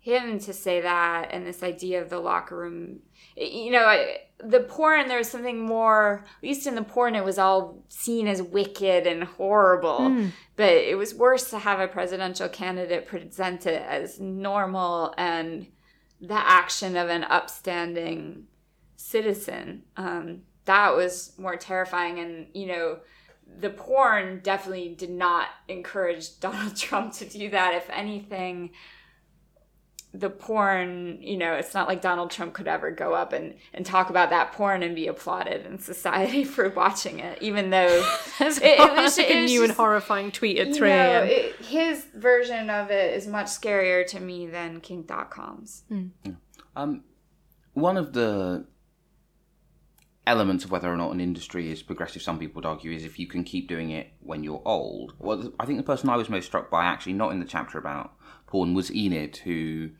him 0.00 0.38
to 0.38 0.52
say 0.52 0.82
that 0.82 1.28
and 1.32 1.46
this 1.46 1.62
idea 1.62 2.02
of 2.02 2.10
the 2.10 2.18
locker 2.18 2.54
room 2.54 3.00
you 3.36 3.70
know 3.70 3.84
I, 3.84 4.18
the 4.44 4.60
porn 4.60 5.08
there 5.08 5.18
was 5.18 5.30
something 5.30 5.60
more 5.60 6.24
at 6.24 6.42
least 6.42 6.66
in 6.66 6.74
the 6.74 6.82
porn 6.82 7.14
it 7.14 7.24
was 7.24 7.38
all 7.38 7.82
seen 7.88 8.28
as 8.28 8.42
wicked 8.42 9.06
and 9.06 9.24
horrible. 9.24 10.00
But 10.56 10.72
it 10.72 10.96
was 10.96 11.14
worse 11.14 11.50
to 11.50 11.58
have 11.58 11.80
a 11.80 11.88
presidential 11.88 12.48
candidate 12.48 13.06
present 13.06 13.66
it 13.66 13.82
as 13.82 14.20
normal 14.20 15.14
and 15.18 15.66
the 16.20 16.34
action 16.34 16.96
of 16.96 17.08
an 17.08 17.24
upstanding 17.24 18.44
citizen. 18.96 19.82
Um, 19.96 20.42
that 20.64 20.94
was 20.94 21.32
more 21.38 21.56
terrifying 21.56 22.18
and 22.18 22.46
you 22.54 22.66
know 22.66 22.98
the 23.58 23.70
porn 23.70 24.40
definitely 24.42 24.94
did 24.94 25.10
not 25.10 25.48
encourage 25.68 26.38
donald 26.40 26.76
trump 26.76 27.12
to 27.14 27.24
do 27.24 27.50
that. 27.50 27.74
If 27.74 27.88
anything 27.90 28.70
the 30.16 30.30
porn, 30.30 31.18
you 31.20 31.36
know, 31.36 31.54
it's 31.54 31.74
not 31.74 31.88
like 31.88 32.00
Donald 32.00 32.30
Trump 32.30 32.54
could 32.54 32.68
ever 32.68 32.92
go 32.92 33.14
up 33.14 33.32
and, 33.32 33.54
and 33.72 33.84
talk 33.84 34.10
about 34.10 34.30
that 34.30 34.52
porn 34.52 34.84
and 34.84 34.94
be 34.94 35.08
applauded 35.08 35.66
in 35.66 35.80
society 35.80 36.44
for 36.54 36.68
watching 36.68 37.18
it, 37.18 37.42
even 37.42 37.70
though 37.70 38.00
That's 38.38 38.58
it, 38.58 38.78
it 38.78 38.92
was, 38.96 39.18
like 39.18 39.28
it 39.28 39.36
a 39.36 39.42
was 39.42 39.50
new 39.50 39.64
and 39.64 39.72
horrifying 39.72 40.30
tweet 40.30 40.58
at 40.58 40.72
3 40.74 40.88
know, 40.88 40.94
a.m. 40.94 41.26
it- 41.26 41.56
his 41.56 42.04
version 42.14 42.70
of 42.70 42.90
it 42.92 43.16
is 43.16 43.26
much 43.26 43.46
scarier 43.46 44.06
to 44.06 44.20
me 44.20 44.46
than 44.46 44.80
Kink.com's. 44.80 45.82
Um, 46.76 47.02
one 47.72 47.96
of 47.96 48.12
the 48.12 48.66
elements 50.26 50.64
of 50.64 50.70
whether 50.70 50.90
or 50.92 50.96
not 50.96 51.10
an 51.12 51.20
industry 51.20 51.70
is 51.70 51.82
progressive, 51.82 52.22
some 52.22 52.38
people 52.38 52.60
would 52.60 52.66
argue, 52.66 52.92
is 52.92 53.04
if 53.04 53.18
you 53.18 53.26
can 53.26 53.44
keep 53.44 53.68
doing 53.68 53.90
it 53.90 54.12
when 54.20 54.42
you're 54.44 54.62
old. 54.64 55.12
Well, 55.18 55.52
I 55.60 55.66
think 55.66 55.78
the 55.78 55.82
person 55.84 56.08
I 56.08 56.16
was 56.16 56.28
most 56.30 56.46
struck 56.46 56.70
by, 56.70 56.84
actually, 56.84 57.12
not 57.14 57.32
in 57.32 57.40
the 57.40 57.46
chapter 57.46 57.78
about 57.78 58.12
porn, 58.46 58.74
was 58.74 58.90
Enid, 58.94 59.36
who 59.38 59.90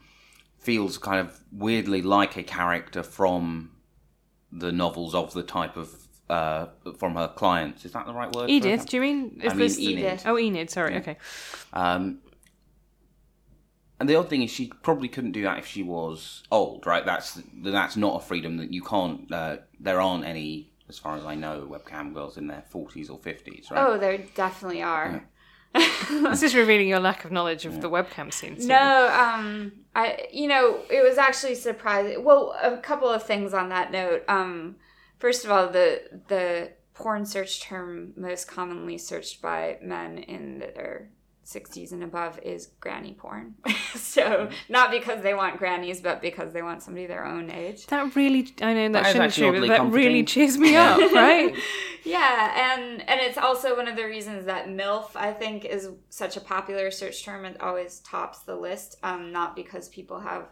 feels 0.64 0.98
kind 0.98 1.20
of 1.20 1.38
weirdly 1.53 2.03
like 2.03 2.37
a 2.37 2.42
character 2.42 3.03
from 3.03 3.70
the 4.50 4.72
novels 4.72 5.14
of 5.14 5.33
the 5.35 5.42
type 5.42 5.77
of 5.77 5.94
uh, 6.31 6.66
from 6.98 7.16
her 7.16 7.29
clients. 7.29 7.85
Is 7.85 7.92
that 7.92 8.07
the 8.07 8.14
right 8.14 8.35
word? 8.35 8.48
Edith, 8.48 8.87
do 8.87 8.96
you 8.96 9.03
mean? 9.03 9.40
Is 9.42 9.53
I 9.53 9.55
mean 9.55 9.59
this 9.59 9.79
Enid. 9.79 10.22
Oh, 10.24 10.38
Enid. 10.38 10.70
Sorry. 10.70 10.96
Okay. 10.96 11.16
Um, 11.72 12.20
and 14.00 14.09
the 14.09 14.16
odd 14.16 14.29
thing 14.29 14.42
is, 14.42 14.50
she 14.50 14.72
probably 14.83 15.09
couldn't 15.09 15.33
do 15.33 15.42
that 15.42 15.59
if 15.59 15.66
she 15.66 15.83
was 15.83 16.42
old, 16.50 16.87
right? 16.87 17.05
That's 17.05 17.40
that's 17.57 17.96
not 17.96 18.22
a 18.22 18.24
freedom 18.24 18.57
that 18.57 18.72
you 18.72 18.83
can't. 18.83 19.31
Uh, 19.31 19.59
there 19.79 20.00
aren't 20.00 20.24
any, 20.24 20.72
as 20.88 20.98
far 20.98 21.16
as 21.16 21.24
I 21.24 21.35
know, 21.35 21.68
webcam 21.70 22.14
girls 22.14 22.37
in 22.37 22.46
their 22.46 22.64
forties 22.70 23.11
or 23.11 23.18
fifties, 23.18 23.70
right? 23.70 23.87
Oh, 23.87 23.98
there 23.98 24.18
definitely 24.35 24.83
are. 24.83 25.29
this 26.09 26.43
is 26.43 26.55
revealing 26.55 26.89
your 26.89 27.01
lack 27.01 27.25
of 27.25 27.33
knowledge 27.33 27.67
of 27.67 27.81
the 27.81 27.91
webcam 27.91 28.33
scene. 28.33 28.55
Stephen. 28.55 28.69
No, 28.69 29.09
um, 29.09 29.73
I 29.97 30.29
you 30.33 30.47
know 30.47 30.81
it 30.89 31.03
was 31.03 31.19
actually 31.19 31.57
surprising. 31.57 32.23
Well, 32.23 32.57
a 32.63 32.77
couple 32.79 33.09
of 33.09 33.25
things 33.25 33.53
on 33.53 33.71
that 33.71 33.91
note. 33.91 34.23
Um, 34.29 34.77
first 35.19 35.45
of 35.45 35.51
all, 35.51 35.69
the 35.69 36.21
the 36.29 36.73
porn 36.95 37.27
search 37.27 37.61
term 37.61 38.13
most 38.17 38.47
commonly 38.47 38.99
searched 38.99 39.43
by 39.43 39.79
men 39.83 40.19
in 40.19 40.61
their 40.61 41.11
60s 41.45 41.93
and 41.93 42.03
above 42.03 42.39
is 42.43 42.71
granny 42.81 43.13
porn. 43.13 43.55
so 43.95 44.49
not 44.69 44.91
because 44.91 45.23
they 45.23 45.35
want 45.35 45.59
grannies, 45.59 46.01
but 46.01 46.21
because 46.23 46.53
they 46.53 46.63
want 46.63 46.83
somebody 46.83 47.07
their 47.07 47.25
own 47.25 47.51
age. 47.51 47.87
That 47.87 48.15
really, 48.17 48.55
I 48.61 48.75
know 48.75 48.93
that, 48.93 49.05
That 49.05 49.27
is 49.27 49.35
shouldn't 49.35 49.35
be 49.35 49.59
true, 49.59 49.69
but 49.69 49.69
that 49.69 49.93
really 49.93 50.25
cheers 50.25 50.59
me 50.59 50.77
up, 50.77 50.99
right? 51.13 51.55
Yeah, 52.05 52.77
and 52.77 53.09
and 53.09 53.21
it's 53.21 53.39
also 53.39 53.77
one 53.77 53.89
of 53.89 53.97
the 53.97 54.05
reasons 54.05 54.47
that 54.47 54.69
MILF 54.69 55.15
I 55.15 55.33
think 55.33 55.65
is 55.65 55.91
such 56.11 56.37
a 56.37 56.41
popular 56.41 56.91
search 56.91 57.25
term. 57.25 57.45
It 57.45 57.61
always 57.61 58.01
tops 58.01 58.41
the 58.41 58.57
list. 58.57 58.97
Um, 59.03 59.33
not 59.33 59.57
because 59.57 59.89
people 59.89 60.21
have 60.21 60.49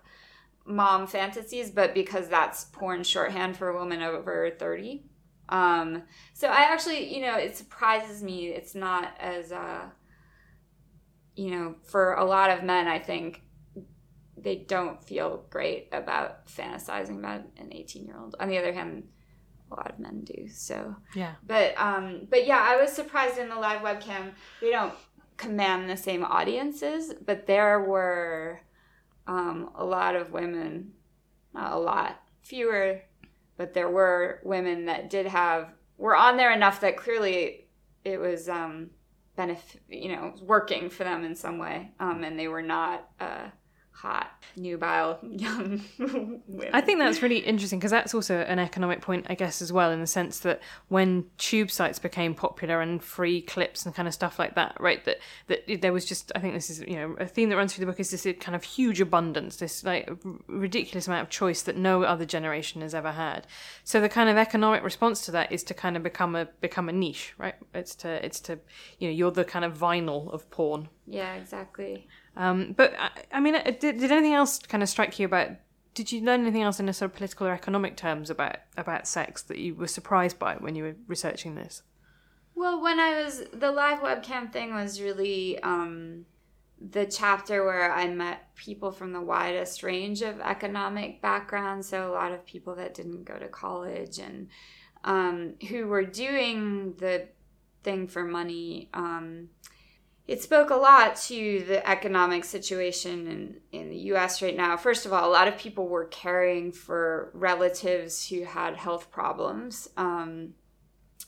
mom 0.64 1.06
fantasies, 1.06 1.70
but 1.70 1.94
because 1.94 2.28
that's 2.28 2.64
porn 2.64 3.02
shorthand 3.02 3.56
for 3.56 3.68
a 3.68 3.78
woman 3.78 4.02
over 4.02 4.50
thirty. 4.58 5.04
Um, 5.48 6.04
so 6.32 6.48
I 6.48 6.62
actually, 6.62 7.14
you 7.14 7.20
know, 7.20 7.36
it 7.36 7.56
surprises 7.56 8.22
me. 8.22 8.48
It's 8.48 8.74
not 8.74 9.14
as 9.20 9.52
uh, 9.52 9.82
you 11.34 11.50
know, 11.50 11.74
for 11.84 12.14
a 12.14 12.24
lot 12.24 12.50
of 12.50 12.62
men, 12.62 12.86
I 12.88 12.98
think 12.98 13.42
they 14.36 14.56
don't 14.56 15.02
feel 15.04 15.44
great 15.50 15.88
about 15.92 16.46
fantasizing 16.46 17.18
about 17.18 17.42
an 17.58 17.72
eighteen-year-old. 17.72 18.34
On 18.40 18.48
the 18.48 18.58
other 18.58 18.72
hand, 18.72 19.04
a 19.70 19.74
lot 19.74 19.90
of 19.90 19.98
men 19.98 20.22
do. 20.24 20.48
So 20.48 20.96
Yeah. 21.14 21.34
but 21.46 21.72
um 21.78 22.26
but 22.28 22.46
yeah 22.46 22.58
i 22.60 22.76
was 22.76 22.92
surprised 22.92 23.38
in 23.38 23.48
the 23.48 23.54
live 23.56 23.80
webcam 23.80 24.32
we 24.60 24.70
don't 24.70 24.92
command 25.38 25.88
the 25.88 25.96
same 25.96 26.22
audiences 26.24 27.14
but 27.24 27.46
there 27.46 27.80
were 27.80 28.60
um 29.26 29.70
a 29.74 29.84
lot 29.84 30.14
of 30.14 30.30
women 30.30 30.92
not 31.54 31.72
a 31.72 31.78
lot 31.78 32.20
fewer 32.42 33.00
but 33.56 33.72
there 33.72 33.88
were 33.88 34.40
women 34.44 34.84
that 34.86 35.08
did 35.08 35.26
have 35.26 35.72
were 35.96 36.14
on 36.16 36.36
there 36.36 36.52
enough 36.52 36.80
that 36.80 36.96
clearly 36.98 37.66
it 38.04 38.18
was 38.20 38.48
um 38.50 38.90
benefit 39.36 39.80
you 39.88 40.08
know 40.14 40.34
working 40.42 40.90
for 40.90 41.04
them 41.04 41.24
in 41.24 41.34
some 41.34 41.58
way 41.58 41.90
um 42.00 42.22
and 42.22 42.38
they 42.38 42.48
were 42.48 42.62
not 42.62 43.08
uh 43.20 43.48
hot 44.02 44.32
nubile 44.56 45.16
young 45.30 45.80
women 46.48 46.70
I 46.74 46.80
think 46.80 46.98
that's 46.98 47.22
really 47.22 47.38
interesting 47.38 47.78
because 47.78 47.92
that's 47.92 48.14
also 48.14 48.40
an 48.40 48.58
economic 48.58 49.00
point, 49.00 49.26
I 49.28 49.34
guess, 49.34 49.62
as 49.62 49.72
well, 49.72 49.92
in 49.92 50.00
the 50.00 50.08
sense 50.08 50.40
that 50.40 50.60
when 50.88 51.26
tube 51.38 51.70
sites 51.70 52.00
became 52.00 52.34
popular 52.34 52.80
and 52.80 53.00
free 53.00 53.40
clips 53.42 53.86
and 53.86 53.94
kind 53.94 54.08
of 54.08 54.14
stuff 54.14 54.40
like 54.40 54.56
that, 54.56 54.76
right? 54.80 55.04
That 55.04 55.18
that 55.46 55.80
there 55.80 55.92
was 55.92 56.04
just, 56.04 56.32
I 56.34 56.40
think 56.40 56.54
this 56.54 56.68
is, 56.68 56.80
you 56.80 56.96
know, 56.96 57.14
a 57.20 57.26
theme 57.26 57.48
that 57.50 57.56
runs 57.56 57.74
through 57.74 57.86
the 57.86 57.92
book 57.92 58.00
is 58.00 58.10
this 58.10 58.26
kind 58.40 58.56
of 58.56 58.64
huge 58.64 59.00
abundance, 59.00 59.56
this 59.56 59.84
like 59.84 60.10
ridiculous 60.48 61.06
amount 61.06 61.22
of 61.22 61.30
choice 61.30 61.62
that 61.62 61.76
no 61.76 62.02
other 62.02 62.26
generation 62.26 62.82
has 62.82 62.94
ever 62.94 63.12
had. 63.12 63.46
So 63.84 64.00
the 64.00 64.08
kind 64.08 64.28
of 64.28 64.36
economic 64.36 64.82
response 64.82 65.24
to 65.26 65.30
that 65.30 65.52
is 65.52 65.62
to 65.64 65.74
kind 65.74 65.96
of 65.96 66.02
become 66.02 66.34
a 66.34 66.46
become 66.60 66.88
a 66.88 66.92
niche, 66.92 67.34
right? 67.38 67.54
It's 67.72 67.94
to 67.96 68.24
it's 68.26 68.40
to, 68.40 68.58
you 68.98 69.08
know, 69.08 69.14
you're 69.14 69.30
the 69.30 69.44
kind 69.44 69.64
of 69.64 69.78
vinyl 69.78 70.32
of 70.32 70.50
porn. 70.50 70.88
yeah 71.06 71.34
exactly 71.34 72.08
Um, 72.36 72.72
but 72.76 72.94
I, 72.98 73.10
I 73.32 73.40
mean, 73.40 73.54
did, 73.54 73.80
did 73.80 74.10
anything 74.10 74.34
else 74.34 74.58
kind 74.58 74.82
of 74.82 74.88
strike 74.88 75.18
you 75.18 75.26
about? 75.26 75.50
Did 75.94 76.10
you 76.10 76.22
learn 76.22 76.40
anything 76.40 76.62
else 76.62 76.80
in 76.80 76.88
a 76.88 76.92
sort 76.92 77.10
of 77.10 77.16
political 77.16 77.46
or 77.46 77.52
economic 77.52 77.96
terms 77.96 78.30
about 78.30 78.56
about 78.76 79.06
sex 79.06 79.42
that 79.42 79.58
you 79.58 79.74
were 79.74 79.86
surprised 79.86 80.38
by 80.38 80.54
when 80.54 80.74
you 80.74 80.84
were 80.84 80.96
researching 81.06 81.54
this? 81.54 81.82
Well, 82.54 82.82
when 82.82 82.98
I 82.98 83.22
was 83.22 83.44
the 83.52 83.70
live 83.70 84.00
webcam 84.00 84.50
thing 84.50 84.74
was 84.74 85.02
really 85.02 85.62
um, 85.62 86.24
the 86.80 87.04
chapter 87.04 87.64
where 87.64 87.92
I 87.92 88.08
met 88.08 88.54
people 88.56 88.90
from 88.90 89.12
the 89.12 89.20
widest 89.20 89.82
range 89.82 90.22
of 90.22 90.40
economic 90.40 91.20
backgrounds. 91.20 91.88
So 91.88 92.10
a 92.10 92.12
lot 92.12 92.32
of 92.32 92.46
people 92.46 92.74
that 92.76 92.94
didn't 92.94 93.24
go 93.24 93.38
to 93.38 93.48
college 93.48 94.18
and 94.18 94.48
um, 95.04 95.54
who 95.68 95.86
were 95.86 96.04
doing 96.04 96.94
the 96.98 97.28
thing 97.82 98.08
for 98.08 98.24
money. 98.24 98.88
Um, 98.94 99.50
it 100.28 100.42
spoke 100.42 100.70
a 100.70 100.76
lot 100.76 101.16
to 101.16 101.64
the 101.66 101.88
economic 101.88 102.44
situation 102.44 103.26
in, 103.26 103.80
in 103.80 103.90
the 103.90 103.98
US 104.12 104.40
right 104.40 104.56
now. 104.56 104.76
First 104.76 105.04
of 105.04 105.12
all, 105.12 105.28
a 105.28 105.32
lot 105.32 105.48
of 105.48 105.58
people 105.58 105.88
were 105.88 106.04
caring 106.04 106.72
for 106.72 107.30
relatives 107.34 108.28
who 108.28 108.44
had 108.44 108.76
health 108.76 109.10
problems. 109.10 109.88
Um, 109.96 110.54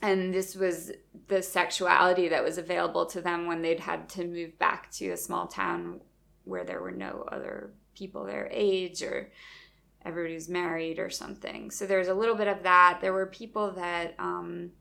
and 0.01 0.33
this 0.33 0.55
was 0.55 0.93
the 1.29 1.43
sexuality 1.43 2.29
that 2.29 2.45
was 2.45 2.59
available 2.59 3.07
to 3.07 3.21
them 3.21 3.47
when 3.47 3.63
they'd 3.63 3.81
had 3.81 4.09
to 4.11 4.25
move 4.25 4.59
back 4.59 4.91
to 4.93 5.11
a 5.11 5.17
small 5.17 5.47
town 5.47 6.01
where 6.45 6.65
there 6.65 6.81
were 6.81 6.93
no 6.93 7.27
other 7.33 7.73
people 7.95 8.25
their 8.25 8.49
age 8.53 9.03
or 9.03 9.31
everybody 10.05 10.35
was 10.35 10.49
married 10.49 10.99
or 10.99 11.11
something. 11.11 11.71
So 11.71 11.87
there 11.87 11.99
was 11.99 12.09
a 12.09 12.15
little 12.15 12.35
bit 12.35 12.49
of 12.49 12.63
that. 12.65 12.99
There 13.01 13.13
were 13.13 13.27
people 13.27 13.73
that, 13.73 14.15
um, 14.19 14.73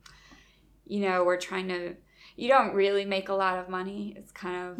you 0.86 1.00
know, 1.00 1.24
were 1.24 1.38
trying 1.38 1.68
to, 1.68 1.96
you 2.36 2.48
don't 2.48 2.74
really 2.74 3.04
make 3.04 3.28
a 3.28 3.34
lot 3.34 3.58
of 3.58 3.68
money. 3.68 4.14
It's 4.16 4.32
kind 4.32 4.68
of 4.68 4.78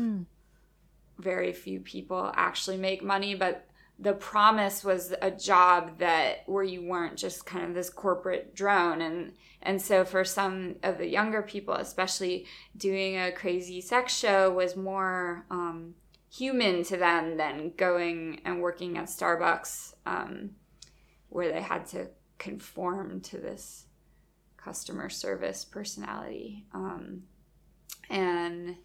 very 1.19 1.53
few 1.53 1.81
people 1.81 2.33
actually 2.35 2.77
make 2.77 3.03
money, 3.03 3.35
but 3.35 3.67
the 3.99 4.13
promise 4.13 4.83
was 4.83 5.15
a 5.23 5.31
job 5.31 5.99
that 5.99 6.43
where 6.47 6.65
you 6.65 6.85
weren't 6.85 7.17
just 7.17 7.47
kind 7.47 7.65
of 7.65 7.75
this 7.75 7.91
corporate 7.91 8.53
drone 8.53 9.01
and 9.01 9.33
and 9.63 9.81
so 9.81 10.05
for 10.05 10.25
some 10.25 10.75
of 10.83 10.99
the 10.99 11.07
younger 11.07 11.43
people 11.43 11.75
especially 11.75 12.45
doing 12.77 13.17
a 13.17 13.31
crazy 13.31 13.81
sex 13.81 14.13
show 14.13 14.51
was 14.51 14.75
more 14.75 15.47
um, 15.49 15.95
human 16.29 16.83
to 16.83 16.97
them 16.97 17.37
than 17.37 17.73
going 17.77 18.41
and 18.45 18.61
working 18.61 18.99
at 18.99 19.05
starbucks 19.05 19.95
um, 20.07 20.51
where 21.29 21.53
they 21.53 21.63
had 21.63 21.87
to 21.87 22.09
conform 22.39 23.21
to 23.21 23.39
this 23.39 23.87
customer 24.57 25.09
service 25.09 25.65
personality. 25.65 26.65
Um, 26.73 27.23
and 28.11 28.77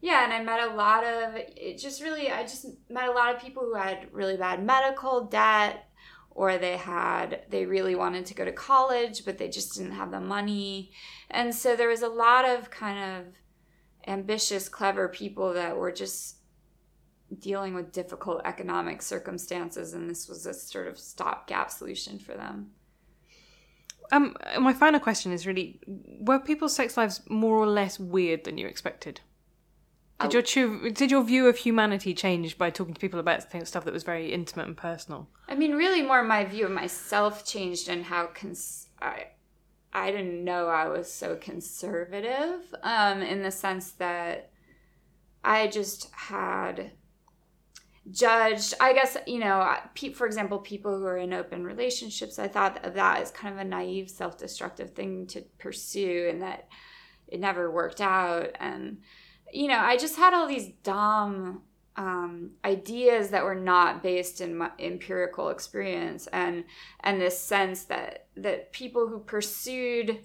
yeah, 0.00 0.24
and 0.24 0.34
I 0.34 0.42
met 0.42 0.68
a 0.68 0.74
lot 0.74 1.02
of 1.02 1.34
it 1.34 1.78
just 1.78 2.02
really 2.02 2.30
I 2.30 2.42
just 2.42 2.66
met 2.90 3.08
a 3.08 3.12
lot 3.12 3.34
of 3.34 3.40
people 3.40 3.62
who 3.62 3.74
had 3.74 4.08
really 4.12 4.36
bad 4.36 4.62
medical 4.62 5.24
debt 5.24 5.88
or 6.30 6.58
they 6.58 6.76
had 6.76 7.42
they 7.48 7.64
really 7.64 7.94
wanted 7.94 8.26
to 8.26 8.34
go 8.34 8.44
to 8.44 8.52
college 8.52 9.24
but 9.24 9.38
they 9.38 9.48
just 9.48 9.74
didn't 9.74 9.92
have 9.92 10.10
the 10.10 10.20
money. 10.20 10.92
And 11.30 11.54
so 11.54 11.74
there 11.74 11.88
was 11.88 12.02
a 12.02 12.08
lot 12.08 12.44
of 12.44 12.70
kind 12.70 12.98
of 12.98 13.32
ambitious 14.06 14.68
clever 14.68 15.08
people 15.08 15.54
that 15.54 15.76
were 15.76 15.92
just 15.92 16.36
dealing 17.38 17.74
with 17.74 17.90
difficult 17.90 18.42
economic 18.44 19.00
circumstances 19.00 19.94
and 19.94 20.10
this 20.10 20.28
was 20.28 20.44
a 20.44 20.52
sort 20.52 20.86
of 20.86 20.98
stopgap 20.98 21.70
solution 21.70 22.18
for 22.18 22.34
them. 22.34 22.72
Um, 24.12 24.36
my 24.60 24.72
final 24.72 25.00
question 25.00 25.32
is 25.32 25.46
really: 25.46 25.80
Were 25.86 26.38
people's 26.38 26.74
sex 26.74 26.96
lives 26.96 27.20
more 27.28 27.56
or 27.56 27.66
less 27.66 27.98
weird 27.98 28.44
than 28.44 28.58
you 28.58 28.66
expected? 28.66 29.20
Did 30.20 30.32
your 30.32 30.42
true, 30.42 30.90
did 30.90 31.10
your 31.10 31.24
view 31.24 31.48
of 31.48 31.56
humanity 31.56 32.14
change 32.14 32.56
by 32.56 32.70
talking 32.70 32.94
to 32.94 33.00
people 33.00 33.18
about 33.18 33.42
stuff 33.66 33.84
that 33.84 33.92
was 33.92 34.04
very 34.04 34.32
intimate 34.32 34.66
and 34.66 34.76
personal? 34.76 35.28
I 35.48 35.54
mean, 35.54 35.72
really, 35.72 36.02
more 36.02 36.22
my 36.22 36.44
view 36.44 36.66
of 36.66 36.70
myself 36.70 37.44
changed 37.44 37.88
and 37.88 38.04
how 38.04 38.26
cons- 38.28 38.88
I 39.02 39.26
I 39.92 40.10
didn't 40.10 40.42
know 40.42 40.68
I 40.68 40.88
was 40.88 41.12
so 41.12 41.36
conservative 41.36 42.74
um, 42.82 43.22
in 43.22 43.42
the 43.42 43.50
sense 43.50 43.92
that 43.92 44.50
I 45.44 45.68
just 45.68 46.10
had 46.12 46.92
judged. 48.10 48.74
I 48.80 48.92
guess 48.92 49.16
you 49.26 49.38
know 49.38 49.76
for 50.14 50.26
example 50.26 50.58
people 50.58 50.98
who 50.98 51.06
are 51.06 51.16
in 51.16 51.32
open 51.32 51.64
relationships 51.64 52.38
i 52.38 52.46
thought 52.48 52.84
of 52.84 52.94
that 52.94 53.22
as 53.22 53.30
kind 53.30 53.54
of 53.54 53.60
a 53.60 53.64
naive 53.64 54.10
self-destructive 54.10 54.90
thing 54.90 55.26
to 55.28 55.42
pursue 55.58 56.28
and 56.30 56.42
that 56.42 56.68
it 57.28 57.40
never 57.40 57.70
worked 57.70 58.00
out. 58.00 58.50
And 58.60 58.98
you 59.52 59.68
know 59.68 59.78
i 59.78 59.96
just 59.96 60.16
had 60.16 60.34
all 60.34 60.46
these 60.46 60.68
dumb 60.82 61.62
um, 61.96 62.50
ideas 62.64 63.28
that 63.28 63.44
were 63.44 63.54
not 63.54 64.02
based 64.02 64.40
in 64.40 64.56
my 64.56 64.70
empirical 64.80 65.50
experience 65.50 66.26
and 66.32 66.64
and 67.00 67.20
this 67.20 67.38
sense 67.38 67.84
that 67.84 68.26
that 68.36 68.72
people 68.72 69.06
who 69.06 69.20
pursued 69.20 70.18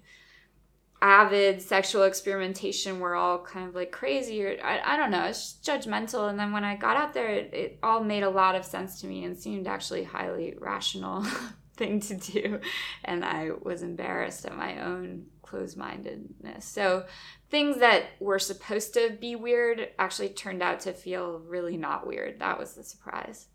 avid 1.01 1.61
sexual 1.61 2.03
experimentation 2.03 2.99
were 2.99 3.15
all 3.15 3.39
kind 3.39 3.69
of 3.69 3.75
like 3.75 3.91
crazy 3.91 4.43
or 4.43 4.57
I, 4.63 4.81
I 4.83 4.97
don't 4.97 5.11
know 5.11 5.25
it's 5.25 5.57
judgmental. 5.63 6.29
And 6.29 6.39
then 6.39 6.51
when 6.51 6.63
i 6.63 6.75
got 6.75 6.97
out 6.97 7.13
there 7.13 7.29
it, 7.29 7.53
it 7.53 7.79
all 7.81 8.03
made 8.03 8.23
a 8.23 8.29
lot 8.29 8.55
of 8.55 8.65
sense 8.65 8.99
to 9.01 9.07
me 9.07 9.23
and 9.23 9.37
seemed 9.37 9.67
actually 9.67 10.03
highly 10.03 10.55
rational 10.59 11.25
thing 11.77 11.99
to 12.01 12.15
do. 12.15 12.59
And 13.03 13.23
i 13.23 13.51
was 13.61 13.81
embarrassed 13.81 14.45
at 14.45 14.57
my 14.57 14.83
own 14.83 15.27
closed-mindedness. 15.49 16.63
So 16.63 17.05
things 17.49 17.79
that 17.79 18.03
were 18.19 18.39
supposed 18.39 18.93
to 18.93 19.17
be 19.19 19.35
weird 19.35 19.89
actually 19.97 20.29
turned 20.29 20.61
out 20.61 20.81
to 20.81 20.93
feel 20.93 21.39
really 21.39 21.75
not 21.75 22.05
weird. 22.05 22.39
That 22.39 22.59
was 22.59 22.73
the 22.73 22.83
surprise. 22.83 23.47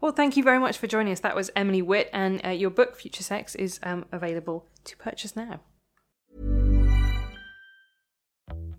Well, 0.00 0.12
thank 0.12 0.36
you 0.36 0.44
very 0.44 0.58
much 0.58 0.78
for 0.78 0.86
joining 0.86 1.12
us. 1.12 1.20
That 1.20 1.34
was 1.34 1.50
Emily 1.56 1.82
Witt, 1.82 2.08
and 2.12 2.44
uh, 2.46 2.50
your 2.50 2.70
book, 2.70 2.94
Future 2.94 3.24
Sex, 3.24 3.54
is 3.54 3.80
um, 3.82 4.04
available 4.12 4.66
to 4.84 4.96
purchase 4.96 5.34
now. 5.34 5.60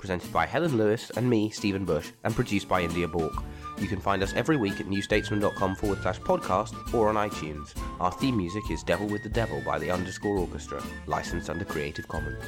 presented 0.00 0.32
by 0.32 0.46
Helen 0.46 0.78
Lewis 0.78 1.10
and 1.10 1.28
me, 1.28 1.50
Stephen 1.50 1.84
Bush, 1.84 2.10
and 2.24 2.34
produced 2.34 2.66
by 2.66 2.80
India 2.80 3.06
Bourke. 3.06 3.44
You 3.78 3.86
can 3.86 4.00
find 4.00 4.22
us 4.22 4.32
every 4.32 4.56
week 4.56 4.80
at 4.80 4.86
newstatesman.com 4.86 5.76
forward 5.76 6.00
slash 6.00 6.18
podcast 6.20 6.94
or 6.94 7.10
on 7.10 7.16
iTunes. 7.16 7.74
Our 8.00 8.10
theme 8.10 8.36
music 8.36 8.70
is 8.70 8.82
Devil 8.82 9.06
with 9.06 9.22
the 9.22 9.28
Devil 9.28 9.62
by 9.64 9.78
the 9.78 9.90
Underscore 9.90 10.38
Orkestra, 10.38 10.82
licensed 11.06 11.50
under 11.50 11.66
Creative 11.66 12.08
Commons. 12.08 12.42